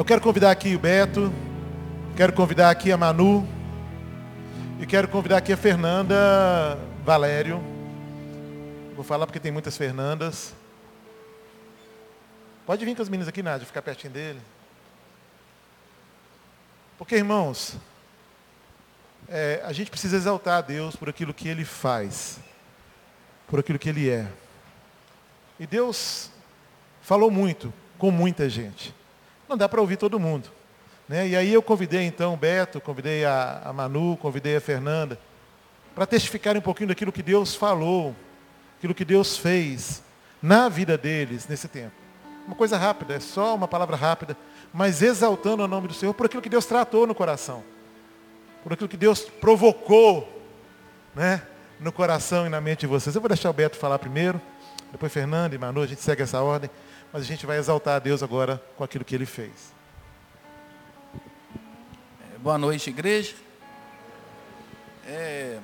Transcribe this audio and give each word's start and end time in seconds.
Eu 0.00 0.04
quero 0.06 0.22
convidar 0.22 0.50
aqui 0.50 0.74
o 0.74 0.78
Beto, 0.78 1.30
quero 2.16 2.32
convidar 2.32 2.70
aqui 2.70 2.90
a 2.90 2.96
Manu 2.96 3.46
e 4.80 4.86
quero 4.86 5.06
convidar 5.06 5.36
aqui 5.36 5.52
a 5.52 5.58
Fernanda 5.58 6.16
Valério. 7.04 7.62
Vou 8.94 9.04
falar 9.04 9.26
porque 9.26 9.38
tem 9.38 9.52
muitas 9.52 9.76
Fernandas. 9.76 10.54
Pode 12.64 12.82
vir 12.82 12.96
com 12.96 13.02
as 13.02 13.10
meninas 13.10 13.28
aqui, 13.28 13.42
Nádia, 13.42 13.66
ficar 13.66 13.82
pertinho 13.82 14.10
dele. 14.10 14.40
Porque, 16.96 17.16
irmãos, 17.16 17.76
é, 19.28 19.60
a 19.66 19.72
gente 19.74 19.90
precisa 19.90 20.16
exaltar 20.16 20.56
a 20.56 20.62
Deus 20.62 20.96
por 20.96 21.10
aquilo 21.10 21.34
que 21.34 21.46
Ele 21.46 21.66
faz, 21.66 22.40
por 23.46 23.60
aquilo 23.60 23.78
que 23.78 23.90
Ele 23.90 24.08
é. 24.08 24.26
E 25.58 25.66
Deus 25.66 26.30
falou 27.02 27.30
muito 27.30 27.70
com 27.98 28.10
muita 28.10 28.48
gente. 28.48 28.98
Não 29.50 29.56
dá 29.56 29.68
para 29.68 29.80
ouvir 29.80 29.96
todo 29.96 30.20
mundo. 30.20 30.48
Né? 31.08 31.30
E 31.30 31.36
aí 31.36 31.52
eu 31.52 31.60
convidei 31.60 32.04
então 32.04 32.34
o 32.34 32.36
Beto, 32.36 32.80
convidei 32.80 33.24
a, 33.24 33.62
a 33.64 33.72
Manu, 33.72 34.16
convidei 34.16 34.54
a 34.54 34.60
Fernanda, 34.60 35.18
para 35.92 36.06
testificarem 36.06 36.60
um 36.60 36.62
pouquinho 36.62 36.86
daquilo 36.86 37.10
que 37.10 37.20
Deus 37.20 37.56
falou, 37.56 38.14
aquilo 38.78 38.94
que 38.94 39.04
Deus 39.04 39.36
fez 39.36 40.04
na 40.40 40.68
vida 40.68 40.96
deles 40.96 41.48
nesse 41.48 41.66
tempo. 41.66 41.90
Uma 42.46 42.54
coisa 42.54 42.76
rápida, 42.78 43.14
é 43.14 43.18
só 43.18 43.56
uma 43.56 43.66
palavra 43.66 43.96
rápida, 43.96 44.36
mas 44.72 45.02
exaltando 45.02 45.64
o 45.64 45.68
nome 45.68 45.88
do 45.88 45.94
Senhor 45.94 46.14
por 46.14 46.26
aquilo 46.26 46.40
que 46.40 46.48
Deus 46.48 46.64
tratou 46.64 47.04
no 47.04 47.14
coração, 47.14 47.64
por 48.62 48.72
aquilo 48.72 48.88
que 48.88 48.96
Deus 48.96 49.22
provocou 49.22 50.28
né, 51.12 51.42
no 51.80 51.90
coração 51.90 52.46
e 52.46 52.48
na 52.48 52.60
mente 52.60 52.82
de 52.82 52.86
vocês. 52.86 53.16
Eu 53.16 53.20
vou 53.20 53.28
deixar 53.28 53.50
o 53.50 53.52
Beto 53.52 53.76
falar 53.76 53.98
primeiro, 53.98 54.40
depois 54.92 55.12
Fernando 55.12 55.54
e 55.54 55.58
Manu, 55.58 55.82
a 55.82 55.88
gente 55.88 56.02
segue 56.02 56.22
essa 56.22 56.40
ordem, 56.40 56.70
mas 57.12 57.22
a 57.22 57.24
gente 57.24 57.44
vai 57.44 57.58
exaltar 57.58 57.96
a 57.96 57.98
Deus 57.98 58.22
agora 58.22 58.62
com 58.76 58.84
aquilo 58.84 59.04
que 59.04 59.14
ele 59.14 59.26
fez. 59.26 59.72
É, 62.34 62.38
boa 62.38 62.56
noite, 62.56 62.88
igreja. 62.90 63.34
É, 65.06 65.58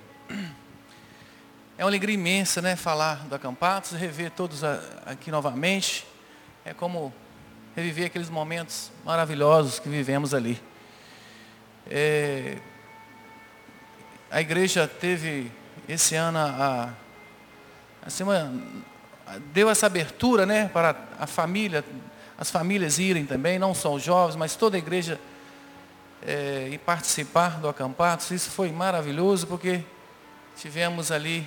é 1.79 1.84
uma 1.84 1.91
alegria 1.91 2.15
imensa, 2.15 2.61
né, 2.61 2.75
falar 2.75 3.27
do 3.27 3.34
Acampados, 3.34 3.93
rever 3.93 4.31
todos 4.33 4.65
aqui 4.65 5.31
novamente. 5.31 6.06
É 6.65 6.75
como 6.75 7.15
reviver 7.77 8.06
aqueles 8.06 8.28
momentos 8.28 8.91
maravilhosos 9.05 9.78
que 9.78 9.89
vivemos 9.89 10.34
ali. 10.34 10.61
É, 11.89 12.59
a 14.28 14.41
igreja 14.41 14.89
teve 14.89 15.53
esse 15.89 16.17
ano 16.17 16.39
a, 16.39 16.93
assim, 18.05 18.25
uma, 18.25 18.53
deu 19.53 19.69
essa 19.69 19.87
abertura 19.87 20.47
né, 20.47 20.69
para 20.73 20.97
a 21.19 21.27
família, 21.27 21.85
as 22.39 22.51
famílias 22.51 22.99
irem 22.99 23.27
também, 23.27 23.59
não 23.59 23.75
só 23.75 23.95
os 23.95 24.03
jovens, 24.03 24.37
mas 24.37 24.55
toda 24.55 24.77
a 24.77 24.79
igreja 24.79 25.19
é, 26.23 26.69
e 26.71 26.79
participar 26.79 27.59
do 27.61 27.69
acampados. 27.69 28.31
Isso 28.31 28.51
foi 28.51 28.71
maravilhoso 28.71 29.47
porque 29.47 29.83
tivemos 30.57 31.11
ali 31.11 31.47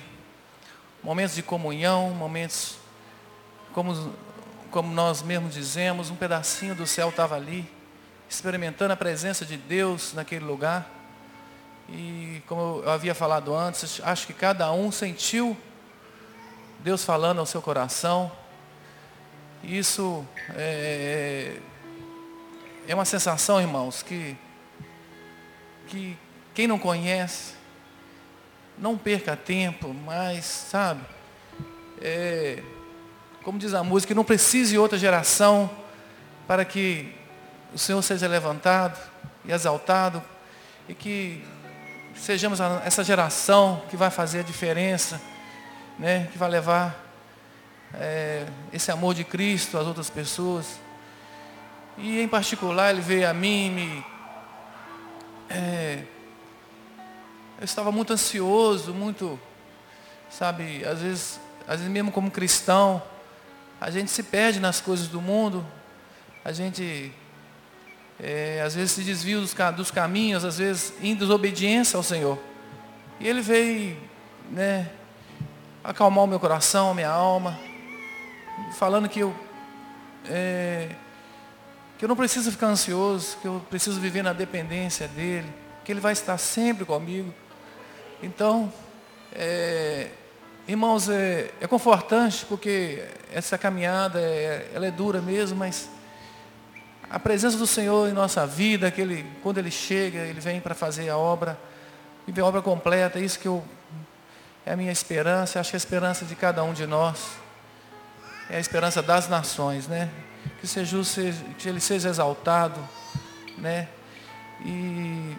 momentos 1.02 1.34
de 1.34 1.42
comunhão, 1.42 2.10
momentos 2.10 2.76
como, 3.72 4.12
como 4.70 4.92
nós 4.92 5.22
mesmos 5.22 5.54
dizemos, 5.54 6.10
um 6.10 6.16
pedacinho 6.16 6.74
do 6.74 6.86
céu 6.86 7.08
estava 7.08 7.36
ali, 7.36 7.70
experimentando 8.28 8.92
a 8.92 8.96
presença 8.96 9.44
de 9.44 9.56
Deus 9.56 10.12
naquele 10.12 10.44
lugar. 10.44 10.88
E 11.88 12.42
como 12.46 12.82
eu 12.84 12.90
havia 12.90 13.14
falado 13.14 13.54
antes, 13.54 14.00
acho 14.04 14.26
que 14.26 14.32
cada 14.32 14.70
um 14.72 14.92
sentiu 14.92 15.56
Deus 16.82 17.04
falando 17.04 17.40
ao 17.40 17.46
seu 17.46 17.60
coração. 17.60 18.32
Isso 19.62 20.24
é, 20.54 21.58
é 22.88 22.94
uma 22.94 23.04
sensação, 23.04 23.60
irmãos, 23.60 24.02
que, 24.02 24.34
que 25.88 26.16
quem 26.54 26.66
não 26.66 26.78
conhece, 26.78 27.52
não 28.78 28.96
perca 28.96 29.36
tempo, 29.36 29.92
mas, 29.92 30.46
sabe, 30.46 31.02
é, 32.00 32.62
como 33.44 33.58
diz 33.58 33.74
a 33.74 33.84
música, 33.84 34.14
não 34.14 34.24
precise 34.24 34.78
outra 34.78 34.98
geração 34.98 35.68
para 36.46 36.64
que 36.64 37.14
o 37.74 37.78
Senhor 37.78 38.00
seja 38.00 38.26
levantado 38.26 38.98
e 39.44 39.52
exaltado 39.52 40.22
e 40.88 40.94
que 40.94 41.44
sejamos 42.16 42.58
essa 42.86 43.04
geração 43.04 43.82
que 43.90 43.98
vai 43.98 44.10
fazer 44.10 44.40
a 44.40 44.42
diferença 44.42 45.20
né, 46.00 46.28
que 46.32 46.38
vai 46.38 46.48
levar 46.48 46.98
é, 47.92 48.46
esse 48.72 48.90
amor 48.90 49.14
de 49.14 49.22
Cristo 49.22 49.76
às 49.76 49.86
outras 49.86 50.08
pessoas. 50.08 50.80
E 51.98 52.22
em 52.22 52.26
particular 52.26 52.90
ele 52.90 53.02
veio 53.02 53.28
a 53.28 53.34
mim, 53.34 53.70
me, 53.70 54.04
é, 55.50 56.02
eu 57.58 57.64
estava 57.64 57.92
muito 57.92 58.14
ansioso, 58.14 58.94
muito, 58.94 59.38
sabe, 60.30 60.82
às 60.86 61.00
vezes, 61.00 61.40
às 61.68 61.76
vezes 61.76 61.92
mesmo 61.92 62.10
como 62.10 62.30
cristão, 62.30 63.02
a 63.78 63.90
gente 63.90 64.10
se 64.10 64.22
perde 64.22 64.58
nas 64.58 64.80
coisas 64.80 65.06
do 65.06 65.20
mundo, 65.20 65.66
a 66.42 66.50
gente 66.50 67.12
é, 68.18 68.62
às 68.64 68.74
vezes 68.74 68.92
se 68.92 69.02
desvia 69.02 69.38
dos, 69.38 69.54
dos 69.76 69.90
caminhos, 69.90 70.46
às 70.46 70.56
vezes 70.56 70.94
em 71.02 71.14
desobediência 71.14 71.98
ao 71.98 72.02
Senhor. 72.02 72.38
E 73.18 73.28
ele 73.28 73.42
veio, 73.42 73.98
né, 74.50 74.88
acalmar 75.82 76.24
o 76.24 76.26
meu 76.26 76.38
coração, 76.38 76.90
a 76.90 76.94
minha 76.94 77.08
alma, 77.08 77.58
falando 78.76 79.08
que 79.08 79.20
eu, 79.20 79.34
é, 80.26 80.90
que 81.98 82.04
eu 82.04 82.08
não 82.08 82.16
preciso 82.16 82.50
ficar 82.50 82.68
ansioso, 82.68 83.38
que 83.40 83.46
eu 83.48 83.62
preciso 83.70 84.00
viver 84.00 84.22
na 84.22 84.32
dependência 84.32 85.08
dEle, 85.08 85.52
que 85.84 85.92
Ele 85.92 86.00
vai 86.00 86.12
estar 86.12 86.36
sempre 86.38 86.84
comigo. 86.84 87.32
Então, 88.22 88.72
é, 89.32 90.08
irmãos, 90.68 91.08
é, 91.08 91.50
é, 91.60 91.66
confortante 91.66 92.44
porque 92.44 93.02
essa 93.32 93.56
caminhada, 93.56 94.20
é, 94.20 94.70
ela 94.74 94.86
é 94.86 94.90
dura 94.90 95.22
mesmo, 95.22 95.56
mas 95.56 95.88
a 97.08 97.18
presença 97.18 97.56
do 97.56 97.66
Senhor 97.66 98.08
em 98.08 98.12
nossa 98.12 98.46
vida, 98.46 98.86
aquele, 98.86 99.26
quando 99.42 99.58
Ele 99.58 99.70
chega, 99.70 100.18
Ele 100.18 100.40
vem 100.40 100.60
para 100.60 100.74
fazer 100.74 101.08
a 101.08 101.16
obra, 101.16 101.58
viver 102.26 102.42
a 102.42 102.46
obra 102.46 102.60
completa, 102.60 103.18
é 103.18 103.22
isso 103.22 103.38
que 103.38 103.48
eu 103.48 103.64
é 104.70 104.72
a 104.72 104.76
minha 104.76 104.92
esperança, 104.92 105.58
acho 105.58 105.70
que 105.70 105.76
é 105.76 105.78
a 105.78 105.82
esperança 105.82 106.24
de 106.24 106.36
cada 106.36 106.62
um 106.62 106.72
de 106.72 106.86
nós. 106.86 107.30
É 108.48 108.56
a 108.56 108.60
esperança 108.60 109.02
das 109.02 109.28
nações, 109.28 109.88
né? 109.88 110.08
Que, 110.60 110.66
seja, 110.68 110.96
que 111.58 111.68
ele 111.68 111.80
seja 111.80 112.08
exaltado, 112.08 112.78
né? 113.58 113.88
E, 114.64 115.36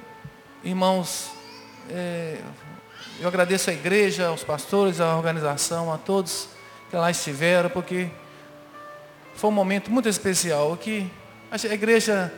irmãos, 0.65 1.31
é, 1.89 2.41
eu 3.21 3.27
agradeço 3.29 3.69
à 3.69 3.73
igreja, 3.73 4.27
aos 4.27 4.43
pastores, 4.43 4.99
à 4.99 5.15
organização, 5.15 5.93
a 5.93 5.97
todos 5.97 6.49
que 6.89 6.97
lá 6.97 7.09
estiveram, 7.09 7.69
porque 7.69 8.09
foi 9.33 9.49
um 9.49 9.53
momento 9.53 9.89
muito 9.89 10.09
especial. 10.09 10.75
Que 10.75 11.09
a 11.49 11.73
igreja, 11.73 12.33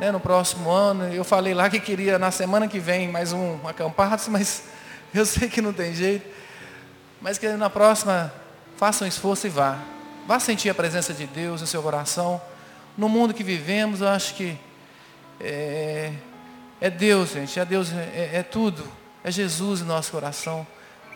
né, 0.00 0.10
no 0.10 0.18
próximo 0.18 0.72
ano, 0.72 1.04
eu 1.14 1.22
falei 1.22 1.54
lá 1.54 1.70
que 1.70 1.78
queria 1.78 2.18
na 2.18 2.32
semana 2.32 2.66
que 2.66 2.80
vem 2.80 3.06
mais 3.06 3.32
um 3.32 3.60
acampado, 3.64 4.24
mas 4.28 4.71
eu 5.14 5.26
sei 5.26 5.48
que 5.48 5.60
não 5.60 5.72
tem 5.72 5.94
jeito. 5.94 6.26
Mas 7.20 7.38
que 7.38 7.48
na 7.50 7.70
próxima, 7.70 8.32
faça 8.76 9.04
um 9.04 9.08
esforço 9.08 9.46
e 9.46 9.50
vá. 9.50 9.78
Vá 10.26 10.40
sentir 10.40 10.70
a 10.70 10.74
presença 10.74 11.12
de 11.12 11.26
Deus 11.26 11.60
no 11.60 11.66
seu 11.66 11.82
coração. 11.82 12.40
No 12.96 13.08
mundo 13.08 13.34
que 13.34 13.44
vivemos, 13.44 14.00
eu 14.00 14.08
acho 14.08 14.34
que 14.34 14.58
é, 15.40 16.12
é 16.80 16.90
Deus, 16.90 17.30
gente. 17.30 17.58
É 17.60 17.64
Deus, 17.64 17.92
é, 17.92 18.30
é 18.34 18.42
tudo. 18.42 18.90
É 19.22 19.30
Jesus 19.30 19.82
em 19.82 19.84
nosso 19.84 20.10
coração. 20.10 20.66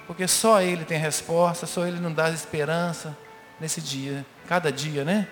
Porque 0.07 0.28
só 0.28 0.63
Ele 0.63 0.84
tem 0.84 0.99
resposta, 0.99 1.67
só 1.67 1.87
Ele 1.87 1.99
nos 1.99 2.15
dá 2.15 2.31
esperança 2.31 3.17
nesse 3.59 3.81
dia, 3.81 4.25
cada 4.47 4.71
dia, 4.71 5.05
né? 5.05 5.27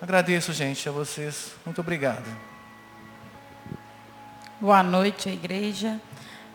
Agradeço, 0.00 0.52
gente, 0.52 0.88
a 0.88 0.92
vocês. 0.92 1.52
Muito 1.64 1.80
obrigado. 1.80 2.24
Boa 4.58 4.82
noite, 4.82 5.28
igreja 5.28 6.00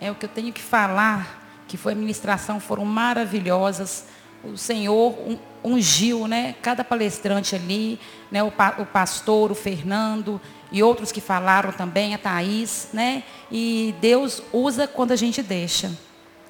é 0.02 0.10
o 0.10 0.16
que 0.16 0.26
eu 0.26 0.30
tenho 0.30 0.52
que 0.52 0.62
falar, 0.62 1.64
que 1.68 1.78
foi 1.78 1.94
a 1.94 1.96
ministração, 1.96 2.60
foram 2.60 2.84
maravilhosas. 2.84 4.06
O 4.44 4.58
Senhor 4.58 5.16
ungiu, 5.64 6.28
né? 6.28 6.56
Cada 6.60 6.84
palestrante 6.84 7.56
ali, 7.56 8.00
né? 8.32 8.42
O, 8.42 8.52
pa, 8.52 8.76
o 8.80 8.86
pastor, 8.86 9.52
o 9.52 9.56
Fernando 9.56 10.42
e 10.72 10.82
outros 10.82 11.12
que 11.12 11.22
falaram 11.22 11.72
também, 11.72 12.16
a 12.16 12.18
Thaís, 12.18 12.90
né? 12.92 13.24
E 13.52 13.94
Deus 14.02 14.42
usa 14.52 14.88
quando 14.88 15.12
a 15.12 15.16
gente 15.16 15.44
deixa. 15.44 15.92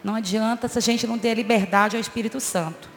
Não 0.02 0.16
adianta 0.16 0.70
se 0.70 0.78
a 0.80 0.82
gente 0.82 1.06
não 1.06 1.18
der 1.18 1.36
liberdade 1.36 1.98
ao 1.98 2.02
Espírito 2.02 2.40
Santo. 2.40 2.90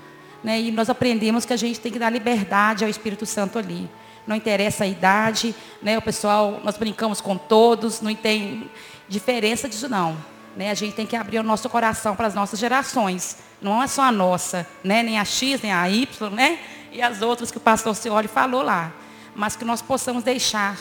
Né? 0.43 0.61
E 0.61 0.71
nós 0.71 0.89
aprendemos 0.89 1.45
que 1.45 1.53
a 1.53 1.57
gente 1.57 1.81
tem 1.81 1.91
que 1.91 1.99
dar 1.99 2.11
liberdade 2.11 2.85
ao 2.85 2.89
Espírito 2.89 3.27
Santo 3.27 3.59
ali. 3.59 3.91
Não 4.27 4.37
interessa 4.37 4.85
a 4.85 4.87
idade, 4.87 5.55
né? 5.83 5.99
O 5.99 6.03
pessoal, 6.03 6.61
nós 6.63 6.77
brincamos 6.77 7.21
com 7.21 7.37
todos, 7.37 8.01
não 8.01 8.15
tem 8.15 8.71
diferença 9.09 9.69
disso 9.69 9.89
não. 9.89 10.34
Né? 10.57 10.71
A 10.71 10.75
gente 10.75 10.95
tem 10.95 11.07
que 11.07 11.17
abrir 11.17 11.39
o 11.39 11.43
nosso 11.43 11.69
coração 11.69 12.15
para 12.15 12.27
as 12.27 12.35
nossas 12.35 12.59
gerações. 12.59 13.39
Não 13.61 13.83
é 13.83 13.87
só 13.87 14.03
a 14.03 14.13
nossa, 14.13 14.67
né? 14.83 15.03
nem 15.03 15.19
a 15.19 15.25
X, 15.25 15.61
nem 15.63 15.73
a 15.73 15.89
Y, 15.89 16.31
né? 16.31 16.59
E 16.93 17.03
as 17.03 17.23
outras 17.23 17.51
que 17.51 17.57
o 17.59 17.61
pastor 17.61 17.95
Cioli 17.97 18.29
falou 18.29 18.63
lá. 18.63 18.93
mas 19.35 19.57
que 19.57 19.65
nós 19.65 19.83
possamos 19.83 20.23
deixar 20.23 20.79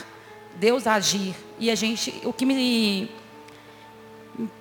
Deus 0.56 0.86
agir. 0.86 1.34
E 1.58 1.70
a 1.70 1.74
gente, 1.74 2.20
o 2.24 2.32
que 2.32 2.46
me, 2.46 3.10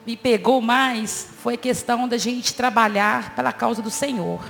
me 0.05 0.17
pegou 0.17 0.61
mais 0.61 1.29
foi 1.41 1.53
a 1.53 1.57
questão 1.57 2.07
da 2.07 2.17
gente 2.17 2.53
trabalhar 2.53 3.35
pela 3.35 3.51
causa 3.51 3.81
do 3.81 3.91
Senhor. 3.91 4.43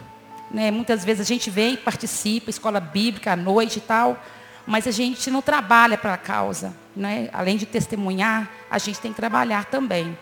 Né? 0.49 0.71
Muitas 0.71 1.03
vezes 1.03 1.21
a 1.21 1.25
gente 1.25 1.49
vem, 1.49 1.75
participa, 1.75 2.49
escola 2.49 2.79
bíblica 2.79 3.33
à 3.33 3.35
noite 3.35 3.77
e 3.77 3.81
tal, 3.81 4.21
mas 4.65 4.87
a 4.87 4.91
gente 4.91 5.29
não 5.29 5.41
trabalha 5.41 5.97
para 5.97 6.13
a 6.13 6.17
causa. 6.17 6.73
Né? 6.95 7.29
Além 7.33 7.57
de 7.57 7.65
testemunhar, 7.65 8.49
a 8.69 8.77
gente 8.77 8.99
tem 8.99 9.11
que 9.11 9.17
trabalhar 9.17 9.65
também. 9.65 10.17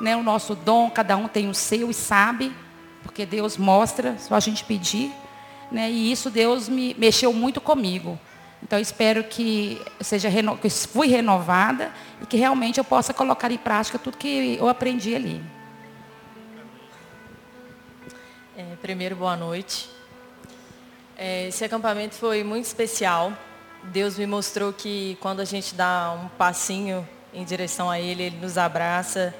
Né? 0.00 0.16
O 0.16 0.22
nosso 0.22 0.54
dom, 0.54 0.90
cada 0.90 1.16
um 1.16 1.28
tem 1.28 1.48
o 1.48 1.54
seu 1.54 1.90
e 1.90 1.94
sabe, 1.94 2.52
porque 3.02 3.26
Deus 3.26 3.56
mostra, 3.56 4.16
só 4.18 4.34
a 4.34 4.40
gente 4.40 4.64
pedir. 4.64 5.12
Né? 5.70 5.90
E 5.90 6.10
isso 6.10 6.30
Deus 6.30 6.68
me 6.68 6.94
mexeu 6.98 7.32
muito 7.32 7.60
comigo. 7.60 8.18
Então 8.62 8.78
espero 8.78 9.24
que 9.24 9.80
seja 10.00 10.28
reno... 10.28 10.56
que 10.56 10.68
fui 10.68 11.08
renovada 11.08 11.92
e 12.20 12.26
que 12.26 12.36
realmente 12.36 12.78
eu 12.78 12.84
possa 12.84 13.14
colocar 13.14 13.50
em 13.50 13.56
prática 13.56 13.98
tudo 13.98 14.16
que 14.16 14.56
eu 14.58 14.68
aprendi 14.68 15.14
ali. 15.14 15.42
É, 18.56 18.76
primeiro, 18.82 19.16
boa 19.16 19.36
noite. 19.36 19.88
É, 21.16 21.48
esse 21.48 21.64
acampamento 21.64 22.14
foi 22.14 22.44
muito 22.44 22.64
especial. 22.64 23.32
Deus 23.84 24.18
me 24.18 24.26
mostrou 24.26 24.72
que 24.72 25.16
quando 25.20 25.40
a 25.40 25.44
gente 25.44 25.74
dá 25.74 26.12
um 26.12 26.28
passinho 26.28 27.06
em 27.32 27.44
direção 27.44 27.90
a 27.90 27.98
Ele, 27.98 28.24
Ele 28.24 28.36
nos 28.36 28.58
abraça 28.58 29.34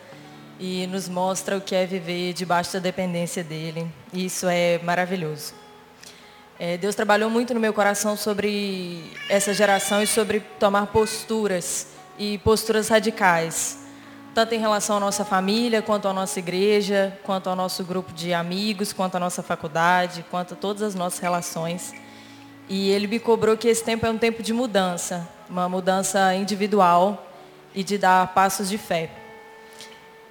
e 0.61 0.87
nos 0.89 1.09
mostra 1.09 1.57
o 1.57 1.61
que 1.61 1.75
é 1.75 1.87
viver 1.87 2.35
debaixo 2.35 2.75
da 2.75 2.79
dependência 2.79 3.43
dEle. 3.43 3.91
E 4.13 4.27
isso 4.27 4.47
é 4.47 4.79
maravilhoso. 4.83 5.55
É, 6.59 6.77
Deus 6.77 6.95
trabalhou 6.95 7.31
muito 7.31 7.55
no 7.55 7.59
meu 7.59 7.73
coração 7.73 8.15
sobre 8.15 9.11
essa 9.31 9.55
geração 9.55 10.03
e 10.03 10.07
sobre 10.07 10.41
tomar 10.59 10.89
posturas 10.89 11.87
e 12.19 12.37
posturas 12.37 12.89
radicais, 12.89 13.79
tanto 14.35 14.55
em 14.55 14.59
relação 14.59 14.99
à 14.99 15.01
nossa 15.01 15.25
família, 15.25 15.81
quanto 15.81 16.07
à 16.07 16.13
nossa 16.13 16.39
igreja, 16.39 17.19
quanto 17.25 17.49
ao 17.49 17.57
nosso 17.57 17.83
grupo 17.83 18.13
de 18.13 18.35
amigos, 18.35 18.93
quanto 18.93 19.15
à 19.15 19.19
nossa 19.19 19.43
faculdade, 19.43 20.23
quanto 20.31 20.53
a 20.53 20.57
todas 20.59 20.83
as 20.83 20.95
nossas 20.95 21.21
relações. 21.21 21.95
E 22.69 22.91
ele 22.91 23.07
me 23.07 23.19
cobrou 23.19 23.57
que 23.57 23.67
esse 23.67 23.83
tempo 23.83 24.05
é 24.05 24.11
um 24.11 24.19
tempo 24.19 24.43
de 24.43 24.53
mudança, 24.53 25.27
uma 25.49 25.67
mudança 25.67 26.35
individual 26.35 27.27
e 27.75 27.83
de 27.83 27.97
dar 27.97 28.35
passos 28.35 28.69
de 28.69 28.77
fé. 28.77 29.20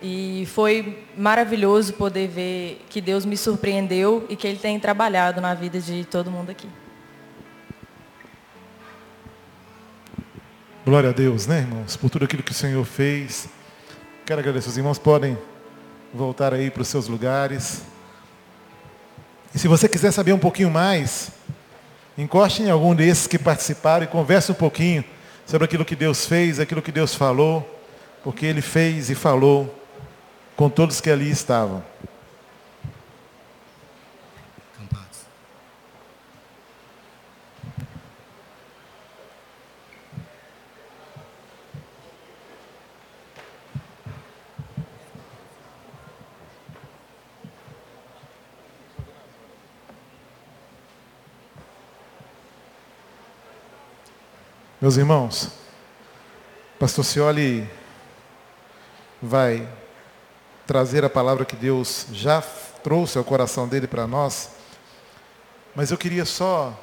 E 0.01 0.47
foi 0.53 1.03
maravilhoso 1.17 1.93
poder 1.93 2.27
ver 2.29 2.85
que 2.89 3.01
Deus 3.01 3.25
me 3.25 3.35
surpreendeu 3.35 4.25
e 4.29 4.35
que 4.35 4.47
Ele 4.47 4.57
tem 4.57 4.79
trabalhado 4.79 5.41
na 5.41 5.53
vida 5.53 5.79
de 5.79 6.05
todo 6.05 6.31
mundo 6.31 6.49
aqui. 6.51 6.69
Glória 10.85 11.09
a 11.09 11.13
Deus, 11.13 11.45
né, 11.45 11.59
irmãos, 11.59 11.97
por 11.97 12.09
tudo 12.09 12.23
aquilo 12.23 12.41
que 12.41 12.51
o 12.51 12.55
Senhor 12.55 12.83
fez. 12.85 13.49
Quero 14.25 14.39
agradecer. 14.39 14.69
Os 14.69 14.77
irmãos 14.77 14.97
podem 14.97 15.37
voltar 16.13 16.53
aí 16.53 16.71
para 16.71 16.81
os 16.81 16.87
seus 16.87 17.09
lugares. 17.09 17.81
E 19.53 19.59
se 19.59 19.67
você 19.67 19.89
quiser 19.89 20.11
saber 20.11 20.31
um 20.31 20.39
pouquinho 20.39 20.71
mais, 20.71 21.31
encoste 22.17 22.63
em 22.63 22.69
algum 22.69 22.95
desses 22.95 23.27
que 23.27 23.37
participaram 23.37 24.05
e 24.05 24.07
converse 24.07 24.51
um 24.51 24.55
pouquinho 24.55 25.03
sobre 25.45 25.65
aquilo 25.65 25.83
que 25.83 25.95
Deus 25.95 26.25
fez, 26.25 26.59
aquilo 26.59 26.81
que 26.81 26.91
Deus 26.91 27.13
falou, 27.13 27.67
porque 28.23 28.45
Ele 28.45 28.61
fez 28.61 29.09
e 29.09 29.15
falou 29.15 29.78
com 30.59 30.69
todos 30.69 30.99
que 30.99 31.09
ali 31.09 31.31
estavam. 31.31 31.81
Meus 54.81 54.97
irmãos, 54.97 55.53
Pastor 56.77 57.05
Cioli 57.05 57.65
vai 59.21 59.65
trazer 60.69 61.03
a 61.03 61.09
palavra 61.09 61.45
que 61.45 61.55
Deus 61.55 62.05
já 62.11 62.43
trouxe 62.83 63.17
ao 63.17 63.23
coração 63.23 63.67
dele 63.67 63.87
para 63.87 64.05
nós. 64.05 64.51
Mas 65.73 65.89
eu 65.89 65.97
queria 65.97 66.25
só, 66.25 66.79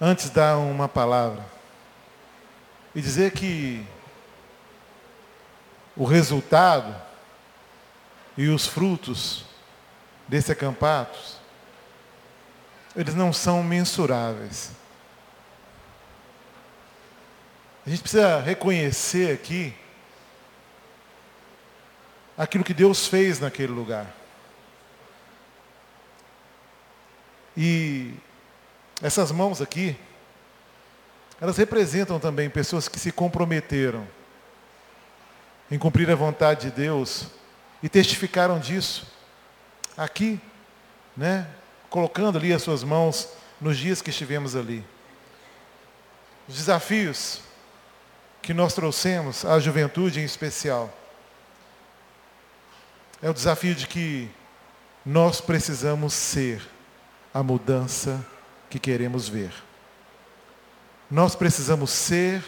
antes, 0.00 0.28
dar 0.28 0.58
uma 0.58 0.88
palavra 0.88 1.46
e 2.96 3.00
dizer 3.00 3.30
que 3.30 3.86
o 5.96 6.04
resultado 6.04 7.00
e 8.36 8.48
os 8.48 8.66
frutos 8.66 9.44
desse 10.26 10.50
acampado, 10.50 11.16
eles 12.96 13.14
não 13.14 13.32
são 13.32 13.62
mensuráveis. 13.62 14.72
A 17.86 17.90
gente 17.90 18.02
precisa 18.02 18.40
reconhecer 18.40 19.32
aqui 19.32 19.76
aquilo 22.38 22.62
que 22.62 22.72
Deus 22.72 23.08
fez 23.08 23.40
naquele 23.40 23.72
lugar. 23.72 24.14
E 27.56 28.14
essas 29.02 29.32
mãos 29.32 29.60
aqui, 29.60 29.96
elas 31.40 31.56
representam 31.56 32.20
também 32.20 32.48
pessoas 32.48 32.86
que 32.86 33.00
se 33.00 33.10
comprometeram 33.10 34.06
em 35.68 35.78
cumprir 35.78 36.08
a 36.10 36.14
vontade 36.14 36.70
de 36.70 36.76
Deus 36.76 37.26
e 37.82 37.88
testificaram 37.88 38.60
disso 38.60 39.06
aqui, 39.96 40.40
né? 41.16 41.48
Colocando 41.90 42.38
ali 42.38 42.52
as 42.52 42.62
suas 42.62 42.84
mãos 42.84 43.28
nos 43.60 43.76
dias 43.76 44.00
que 44.00 44.10
estivemos 44.10 44.54
ali. 44.54 44.84
Os 46.46 46.54
desafios 46.54 47.40
que 48.40 48.54
nós 48.54 48.72
trouxemos 48.72 49.44
à 49.44 49.58
juventude 49.58 50.20
em 50.20 50.24
especial 50.24 50.94
é 53.22 53.28
o 53.28 53.34
desafio 53.34 53.74
de 53.74 53.86
que 53.86 54.30
nós 55.04 55.40
precisamos 55.40 56.14
ser 56.14 56.62
a 57.32 57.42
mudança 57.42 58.24
que 58.70 58.78
queremos 58.78 59.28
ver. 59.28 59.52
Nós 61.10 61.34
precisamos 61.34 61.90
ser 61.90 62.44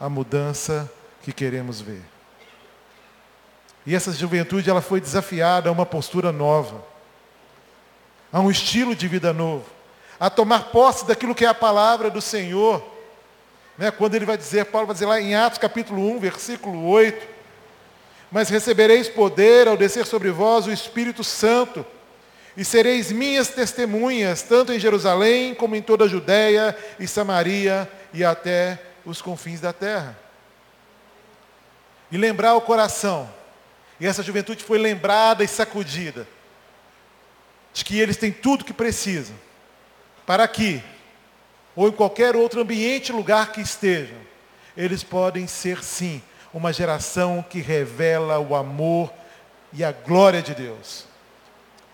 a 0.00 0.08
mudança 0.08 0.90
que 1.22 1.32
queremos 1.32 1.80
ver. 1.80 2.02
E 3.86 3.94
essa 3.94 4.12
juventude 4.12 4.68
ela 4.68 4.80
foi 4.80 5.00
desafiada 5.00 5.68
a 5.68 5.72
uma 5.72 5.86
postura 5.86 6.32
nova, 6.32 6.84
a 8.32 8.40
um 8.40 8.50
estilo 8.50 8.94
de 8.94 9.06
vida 9.08 9.32
novo, 9.32 9.66
a 10.18 10.28
tomar 10.28 10.70
posse 10.70 11.06
daquilo 11.06 11.34
que 11.34 11.44
é 11.44 11.48
a 11.48 11.54
palavra 11.54 12.10
do 12.10 12.20
Senhor. 12.20 12.82
Né? 13.76 13.90
Quando 13.90 14.14
ele 14.14 14.26
vai 14.26 14.36
dizer, 14.36 14.66
Paulo 14.66 14.86
vai 14.86 14.94
dizer 14.94 15.06
lá 15.06 15.20
em 15.20 15.34
Atos 15.34 15.58
capítulo 15.58 16.06
1, 16.16 16.18
versículo 16.18 16.86
8, 16.86 17.37
mas 18.30 18.48
recebereis 18.48 19.08
poder 19.08 19.68
ao 19.68 19.76
descer 19.76 20.06
sobre 20.06 20.30
vós 20.30 20.66
o 20.66 20.72
Espírito 20.72 21.24
Santo, 21.24 21.84
e 22.56 22.64
sereis 22.64 23.12
minhas 23.12 23.48
testemunhas, 23.48 24.42
tanto 24.42 24.72
em 24.72 24.80
Jerusalém 24.80 25.54
como 25.54 25.76
em 25.76 25.82
toda 25.82 26.04
a 26.04 26.08
Judéia 26.08 26.76
e 26.98 27.06
Samaria 27.06 27.88
e 28.12 28.24
até 28.24 28.82
os 29.04 29.22
confins 29.22 29.60
da 29.60 29.72
terra. 29.72 30.18
E 32.10 32.16
lembrar 32.16 32.54
o 32.54 32.60
coração, 32.60 33.32
e 34.00 34.06
essa 34.06 34.22
juventude 34.22 34.64
foi 34.64 34.76
lembrada 34.76 35.44
e 35.44 35.48
sacudida, 35.48 36.26
de 37.72 37.84
que 37.84 38.00
eles 38.00 38.16
têm 38.16 38.32
tudo 38.32 38.64
que 38.64 38.72
precisam, 38.72 39.36
para 40.26 40.46
que, 40.48 40.82
ou 41.76 41.88
em 41.88 41.92
qualquer 41.92 42.34
outro 42.34 42.60
ambiente, 42.60 43.12
lugar 43.12 43.52
que 43.52 43.60
estejam, 43.60 44.18
eles 44.76 45.04
podem 45.04 45.46
ser 45.46 45.82
sim 45.84 46.20
uma 46.52 46.72
geração 46.72 47.44
que 47.48 47.60
revela 47.60 48.38
o 48.38 48.54
amor 48.54 49.12
e 49.72 49.84
a 49.84 49.92
glória 49.92 50.40
de 50.42 50.54
Deus. 50.54 51.04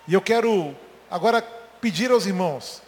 E 0.07 0.15
eu 0.15 0.21
quero 0.21 0.75
agora 1.11 1.43
pedir 1.81 2.11
aos 2.11 2.27
irmãos 2.27 2.83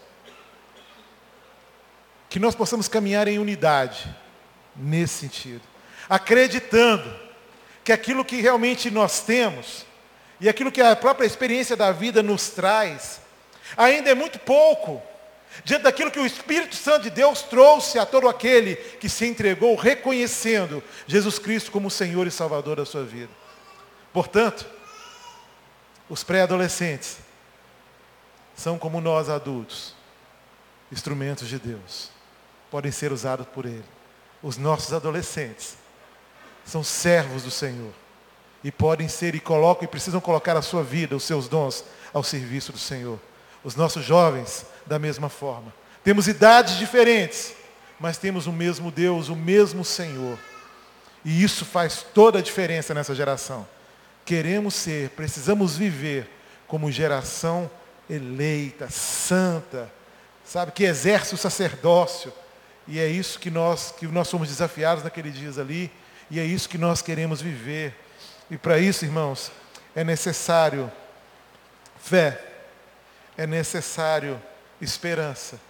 que 2.29 2.39
nós 2.39 2.55
possamos 2.55 2.89
caminhar 2.89 3.29
em 3.29 3.39
unidade 3.39 4.15
nesse 4.75 5.15
sentido, 5.21 5.63
acreditando 6.09 7.13
que 7.83 7.93
aquilo 7.93 8.25
que 8.25 8.41
realmente 8.41 8.91
nós 8.91 9.21
temos 9.21 9.87
e 10.41 10.49
aquilo 10.49 10.73
que 10.73 10.83
a 10.83 10.95
própria 10.95 11.27
experiência 11.27 11.77
da 11.77 11.93
vida 11.93 12.23
nos 12.23 12.51
traz 12.51 13.21
ainda 13.77 14.11
é 14.11 14.15
muito 14.15 14.39
pouco 14.39 15.03
diante 15.65 15.83
daquilo 15.83 16.11
que 16.11 16.19
o 16.19 16.27
Espírito 16.27 16.75
Santo 16.77 17.05
de 17.05 17.11
Deus 17.11 17.43
trouxe 17.43 17.99
a 17.99 18.07
todo 18.07 18.29
aquele 18.29 18.77
que 18.77 19.09
se 19.09 19.27
entregou, 19.27 19.75
reconhecendo 19.75 20.83
Jesus 21.07 21.39
Cristo 21.39 21.71
como 21.71 21.91
Senhor 21.91 22.27
e 22.27 22.31
Salvador 22.31 22.77
da 22.77 22.85
sua 22.85 23.05
vida. 23.05 23.31
Portanto, 24.13 24.67
os 26.09 26.23
pré-adolescentes 26.23 27.19
são 28.55 28.79
como 28.79 29.01
nós 29.01 29.29
adultos, 29.29 29.95
instrumentos 30.91 31.49
de 31.49 31.59
Deus. 31.59 32.11
podem 32.71 32.91
ser 32.91 33.13
usados 33.13 33.47
por 33.47 33.65
Ele. 33.65 33.85
Os 34.43 34.57
nossos 34.57 34.93
adolescentes 34.93 35.77
são 36.65 36.83
servos 36.83 37.43
do 37.43 37.51
Senhor 37.51 37.93
e 38.63 38.73
podem 38.73 39.09
ser 39.09 39.35
e 39.35 39.41
colocam 39.41 39.85
e 39.85 39.89
precisam 39.89 40.21
colocar 40.21 40.57
a 40.57 40.63
sua 40.63 40.83
vida, 40.83 41.17
os 41.17 41.23
seus 41.23 41.49
dons 41.49 41.85
ao 42.13 42.23
serviço 42.23 42.73
do 42.73 42.79
Senhor. 42.79 43.19
Os 43.67 43.75
nossos 43.75 44.05
jovens, 44.05 44.65
da 44.87 44.97
mesma 44.97 45.29
forma. 45.29 45.75
Temos 46.05 46.29
idades 46.29 46.79
diferentes, 46.79 47.53
mas 47.99 48.17
temos 48.17 48.47
o 48.47 48.53
mesmo 48.53 48.93
Deus, 48.93 49.29
o 49.29 49.35
mesmo 49.35 49.85
Senhor. 49.85 50.39
E 51.25 51.43
isso 51.43 51.65
faz 51.65 52.07
toda 52.15 52.39
a 52.39 52.43
diferença 52.43 52.95
nessa 52.95 53.13
geração. 53.13 53.67
Queremos 54.25 54.73
ser, 54.73 55.11
precisamos 55.11 55.77
viver 55.77 56.31
como 56.69 56.93
geração 56.93 57.69
eleita, 58.09 58.89
santa, 58.89 59.93
sabe, 60.45 60.71
que 60.71 60.85
exerce 60.85 61.35
o 61.35 61.37
sacerdócio. 61.39 62.33
E 62.87 63.01
é 63.01 63.09
isso 63.09 63.37
que 63.41 63.51
nós, 63.51 63.93
que 63.99 64.07
nós 64.07 64.29
somos 64.29 64.47
desafiados 64.47 65.03
naqueles 65.03 65.35
dias 65.35 65.59
ali, 65.59 65.91
e 66.31 66.39
é 66.39 66.45
isso 66.45 66.69
que 66.69 66.79
nós 66.79 67.03
queremos 67.03 67.43
viver. 67.43 67.97
E 68.49 68.57
para 68.57 68.79
isso, 68.79 69.05
irmãos, 69.05 69.51
é 69.93 70.05
necessário 70.05 70.89
fé, 71.99 72.41
é 73.37 73.47
necessário 73.47 74.41
esperança, 74.81 75.61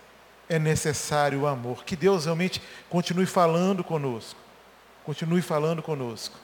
é 0.48 0.58
necessário 0.58 1.46
amor. 1.46 1.84
Que 1.84 1.96
Deus 1.96 2.24
realmente 2.24 2.62
continue 2.88 3.26
falando 3.26 3.82
conosco. 3.82 4.38
Continue 5.04 5.42
falando 5.42 5.82
conosco 5.82 6.36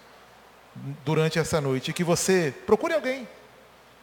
durante 1.04 1.38
essa 1.38 1.60
noite. 1.60 1.90
E 1.90 1.94
que 1.94 2.04
você 2.04 2.54
procure 2.66 2.94
alguém 2.94 3.28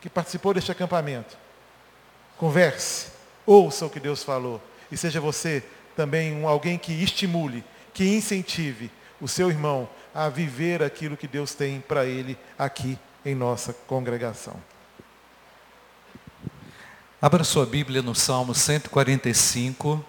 que 0.01 0.09
participou 0.09 0.53
deste 0.53 0.71
acampamento. 0.71 1.37
Converse, 2.37 3.07
ouça 3.45 3.85
o 3.85 3.89
que 3.89 3.99
Deus 3.99 4.23
falou. 4.23 4.61
E 4.91 4.97
seja 4.97 5.19
você 5.19 5.63
também 5.95 6.33
um, 6.33 6.47
alguém 6.47 6.77
que 6.77 6.93
estimule, 6.93 7.63
que 7.93 8.05
incentive 8.05 8.89
o 9.19 9.27
seu 9.27 9.49
irmão 9.49 9.89
a 10.13 10.29
viver 10.29 10.81
aquilo 10.81 11.17
que 11.17 11.27
Deus 11.27 11.53
tem 11.53 11.81
para 11.81 12.05
ele 12.05 12.37
aqui 12.57 12.97
em 13.25 13.35
nossa 13.35 13.73
congregação. 13.73 14.55
Abra 17.21 17.43
sua 17.43 17.65
Bíblia 17.65 18.01
no 18.01 18.15
Salmo 18.15 18.55
145, 18.55 20.05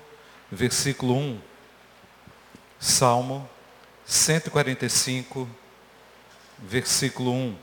versículo 0.49 1.17
1. 1.17 1.41
Salmo 2.79 3.51
145, 4.07 5.51
versículo 6.57 7.33
1. 7.33 7.57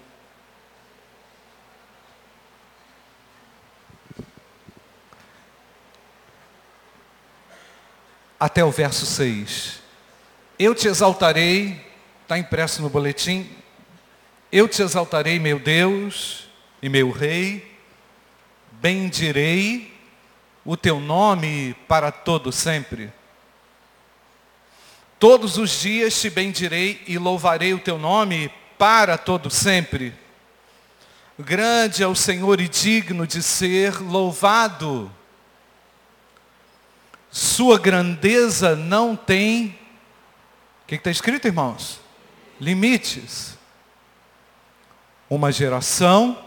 Até 8.38 8.66
o 8.66 8.70
verso 8.70 9.06
6. 9.06 9.82
Eu 10.60 10.76
te 10.76 10.90
exaltarei, 10.90 11.90
está 12.24 12.38
impresso 12.38 12.82
no 12.82 12.90
boletim. 12.90 13.50
Eu 14.52 14.68
te 14.68 14.82
exaltarei, 14.82 15.40
meu 15.40 15.58
Deus 15.58 16.50
e 16.82 16.90
meu 16.90 17.12
Rei 17.12 17.77
bendirei 18.82 19.94
o 20.66 20.76
teu 20.76 21.00
nome 21.00 21.76
para 21.88 22.12
todo 22.12 22.52
sempre. 22.52 23.12
Todos 25.20 25.58
os 25.58 25.82
dias 25.82 26.20
te 26.20 26.30
bendirei 26.30 27.04
e 27.08 27.18
louvarei 27.18 27.74
o 27.74 27.80
teu 27.80 27.98
nome 27.98 28.52
para 28.78 29.18
todo 29.18 29.50
sempre. 29.50 30.14
Grande 31.40 32.04
é 32.04 32.08
o 32.08 32.16
Senhor 32.16 32.60
e 32.60 32.68
digno 32.68 33.26
de 33.26 33.42
ser 33.42 34.00
louvado. 34.00 35.12
Sua 37.32 37.78
grandeza 37.78 38.76
não 38.76 39.16
tem, 39.16 39.78
o 40.84 40.88
que 40.88 40.96
está 40.96 41.12
escrito, 41.12 41.48
irmãos? 41.48 42.00
Limites. 42.60 43.58
Uma 45.30 45.52
geração 45.52 46.47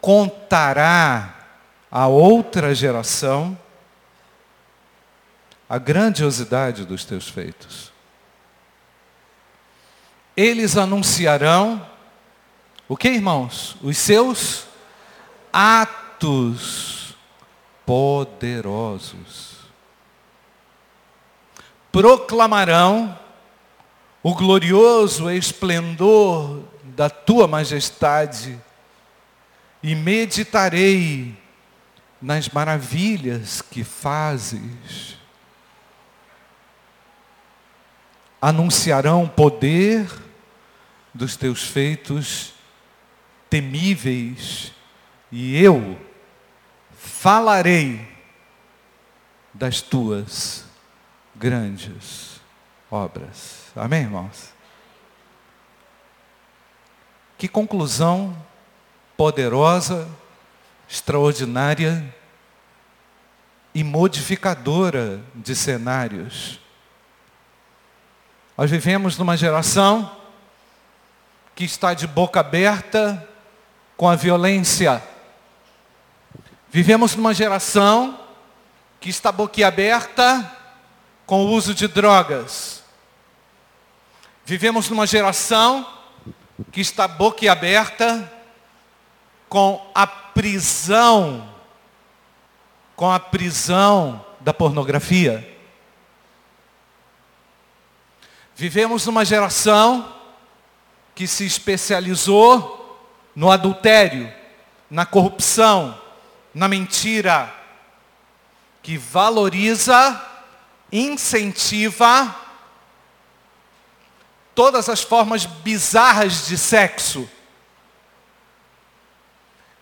contará 0.00 1.34
a 1.90 2.06
outra 2.06 2.74
geração 2.74 3.58
a 5.68 5.76
grandiosidade 5.78 6.84
dos 6.84 7.04
teus 7.04 7.28
feitos. 7.28 7.92
Eles 10.36 10.76
anunciarão 10.76 11.84
o 12.88 12.96
que, 12.96 13.08
irmãos? 13.08 13.76
Os 13.82 13.98
seus 13.98 14.66
atos 15.52 17.14
poderosos. 17.84 19.58
Proclamarão 21.92 23.18
o 24.22 24.34
glorioso 24.34 25.30
esplendor 25.30 26.62
da 26.82 27.10
tua 27.10 27.46
majestade 27.46 28.58
e 29.82 29.94
meditarei 29.94 31.36
nas 32.20 32.48
maravilhas 32.48 33.62
que 33.62 33.84
fazes. 33.84 35.16
Anunciarão 38.40 39.24
o 39.24 39.28
poder 39.28 40.10
dos 41.12 41.36
teus 41.36 41.62
feitos 41.62 42.52
temíveis, 43.50 44.72
e 45.32 45.56
eu 45.62 45.98
falarei 46.92 48.06
das 49.52 49.80
tuas 49.80 50.64
grandes 51.34 52.40
obras. 52.90 53.72
Amém, 53.74 54.02
irmãos? 54.02 54.52
Que 57.36 57.48
conclusão 57.48 58.36
poderosa, 59.18 60.08
extraordinária 60.88 62.14
e 63.74 63.82
modificadora 63.82 65.20
de 65.34 65.56
cenários. 65.56 66.60
Nós 68.56 68.70
vivemos 68.70 69.18
numa 69.18 69.36
geração 69.36 70.16
que 71.56 71.64
está 71.64 71.94
de 71.94 72.06
boca 72.06 72.38
aberta 72.38 73.28
com 73.96 74.08
a 74.08 74.14
violência. 74.14 75.02
Vivemos 76.70 77.16
numa 77.16 77.34
geração 77.34 78.20
que 79.00 79.10
está 79.10 79.32
boquiaberta 79.32 80.48
com 81.26 81.44
o 81.44 81.50
uso 81.50 81.74
de 81.74 81.88
drogas. 81.88 82.84
Vivemos 84.44 84.88
numa 84.88 85.08
geração 85.08 85.84
que 86.70 86.80
está 86.80 87.08
boquiaberta 87.08 88.37
com 89.48 89.90
a 89.94 90.06
prisão, 90.06 91.48
com 92.94 93.10
a 93.10 93.18
prisão 93.18 94.24
da 94.40 94.52
pornografia. 94.52 95.56
Vivemos 98.54 99.06
numa 99.06 99.24
geração 99.24 100.14
que 101.14 101.26
se 101.26 101.46
especializou 101.46 102.78
no 103.34 103.50
adultério, 103.50 104.32
na 104.90 105.06
corrupção, 105.06 106.00
na 106.52 106.68
mentira, 106.68 107.54
que 108.82 108.96
valoriza, 108.96 110.20
incentiva 110.90 112.34
todas 114.54 114.88
as 114.88 115.02
formas 115.02 115.46
bizarras 115.46 116.48
de 116.48 116.58
sexo 116.58 117.30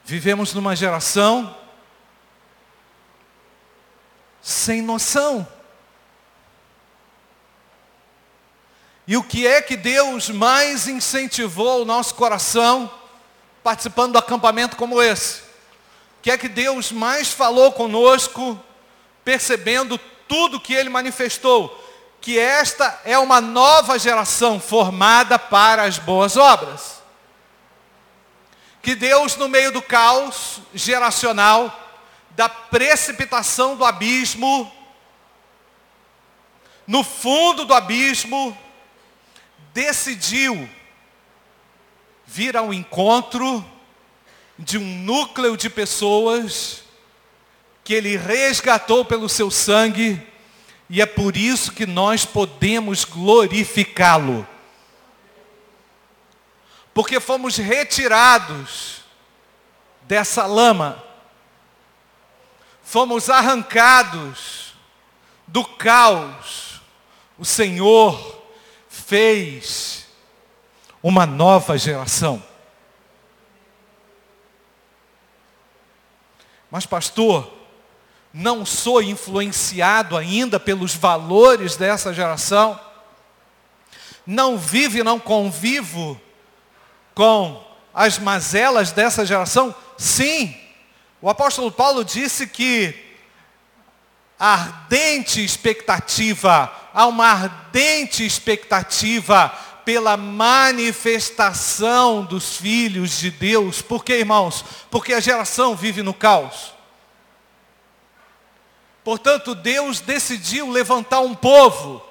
Vivemos 0.06 0.54
numa 0.54 0.76
geração 0.76 1.52
sem 4.40 4.80
noção. 4.80 5.44
E 9.04 9.16
o 9.16 9.24
que 9.24 9.44
é 9.44 9.60
que 9.60 9.76
Deus 9.76 10.30
mais 10.30 10.86
incentivou 10.86 11.82
o 11.82 11.84
nosso 11.84 12.14
coração 12.14 12.88
participando 13.64 14.12
do 14.12 14.18
acampamento 14.18 14.76
como 14.76 15.02
esse? 15.02 15.40
O 15.40 16.22
que 16.22 16.30
é 16.30 16.38
que 16.38 16.48
Deus 16.48 16.92
mais 16.92 17.32
falou 17.32 17.72
conosco, 17.72 18.62
percebendo 19.24 19.98
tudo 20.28 20.60
que 20.60 20.72
Ele 20.72 20.88
manifestou? 20.88 21.84
Que 22.20 22.38
esta 22.38 23.00
é 23.04 23.18
uma 23.18 23.40
nova 23.40 23.98
geração 23.98 24.60
formada 24.60 25.36
para 25.36 25.82
as 25.82 25.98
boas 25.98 26.36
obras 26.36 26.96
que 28.86 28.94
Deus, 28.94 29.34
no 29.34 29.48
meio 29.48 29.72
do 29.72 29.82
caos 29.82 30.60
geracional, 30.72 31.76
da 32.36 32.48
precipitação 32.48 33.74
do 33.74 33.84
abismo, 33.84 34.72
no 36.86 37.02
fundo 37.02 37.64
do 37.64 37.74
abismo, 37.74 38.56
decidiu 39.74 40.70
vir 42.24 42.56
ao 42.56 42.72
encontro 42.72 43.68
de 44.56 44.78
um 44.78 44.98
núcleo 45.02 45.56
de 45.56 45.68
pessoas 45.68 46.84
que 47.82 47.92
ele 47.92 48.16
resgatou 48.16 49.04
pelo 49.04 49.28
seu 49.28 49.50
sangue 49.50 50.24
E 50.88 51.02
é 51.02 51.06
por 51.06 51.36
isso 51.36 51.72
que 51.72 51.86
nós 51.86 52.24
podemos 52.24 53.04
glorificá-lo. 53.04 54.46
Porque 56.96 57.20
fomos 57.20 57.58
retirados 57.58 59.02
dessa 60.04 60.46
lama. 60.46 61.04
Fomos 62.82 63.28
arrancados 63.28 64.72
do 65.46 65.62
caos. 65.62 66.80
O 67.36 67.44
Senhor 67.44 68.42
fez 68.88 70.06
uma 71.02 71.26
nova 71.26 71.76
geração. 71.76 72.42
Mas 76.70 76.86
pastor, 76.86 77.52
não 78.32 78.64
sou 78.64 79.02
influenciado 79.02 80.16
ainda 80.16 80.58
pelos 80.58 80.94
valores 80.94 81.76
dessa 81.76 82.14
geração, 82.14 82.80
não 84.26 84.56
vivo 84.56 84.96
e 84.96 85.02
não 85.02 85.20
convivo 85.20 86.18
com 87.16 87.60
as 87.94 88.18
mazelas 88.18 88.92
dessa 88.92 89.24
geração? 89.24 89.74
Sim. 89.96 90.54
O 91.20 91.30
apóstolo 91.30 91.72
Paulo 91.72 92.04
disse 92.04 92.46
que 92.46 92.94
a 94.38 94.52
ardente 94.52 95.42
expectativa, 95.42 96.70
há 96.92 97.06
uma 97.06 97.26
ardente 97.26 98.24
expectativa 98.24 99.48
pela 99.82 100.14
manifestação 100.18 102.22
dos 102.22 102.58
filhos 102.58 103.18
de 103.18 103.30
Deus. 103.30 103.80
Por 103.80 104.04
quê, 104.04 104.18
irmãos? 104.18 104.62
Porque 104.90 105.14
a 105.14 105.20
geração 105.20 105.74
vive 105.74 106.02
no 106.02 106.12
caos. 106.12 106.74
Portanto, 109.02 109.54
Deus 109.54 110.00
decidiu 110.00 110.70
levantar 110.70 111.20
um 111.20 111.34
povo. 111.34 112.05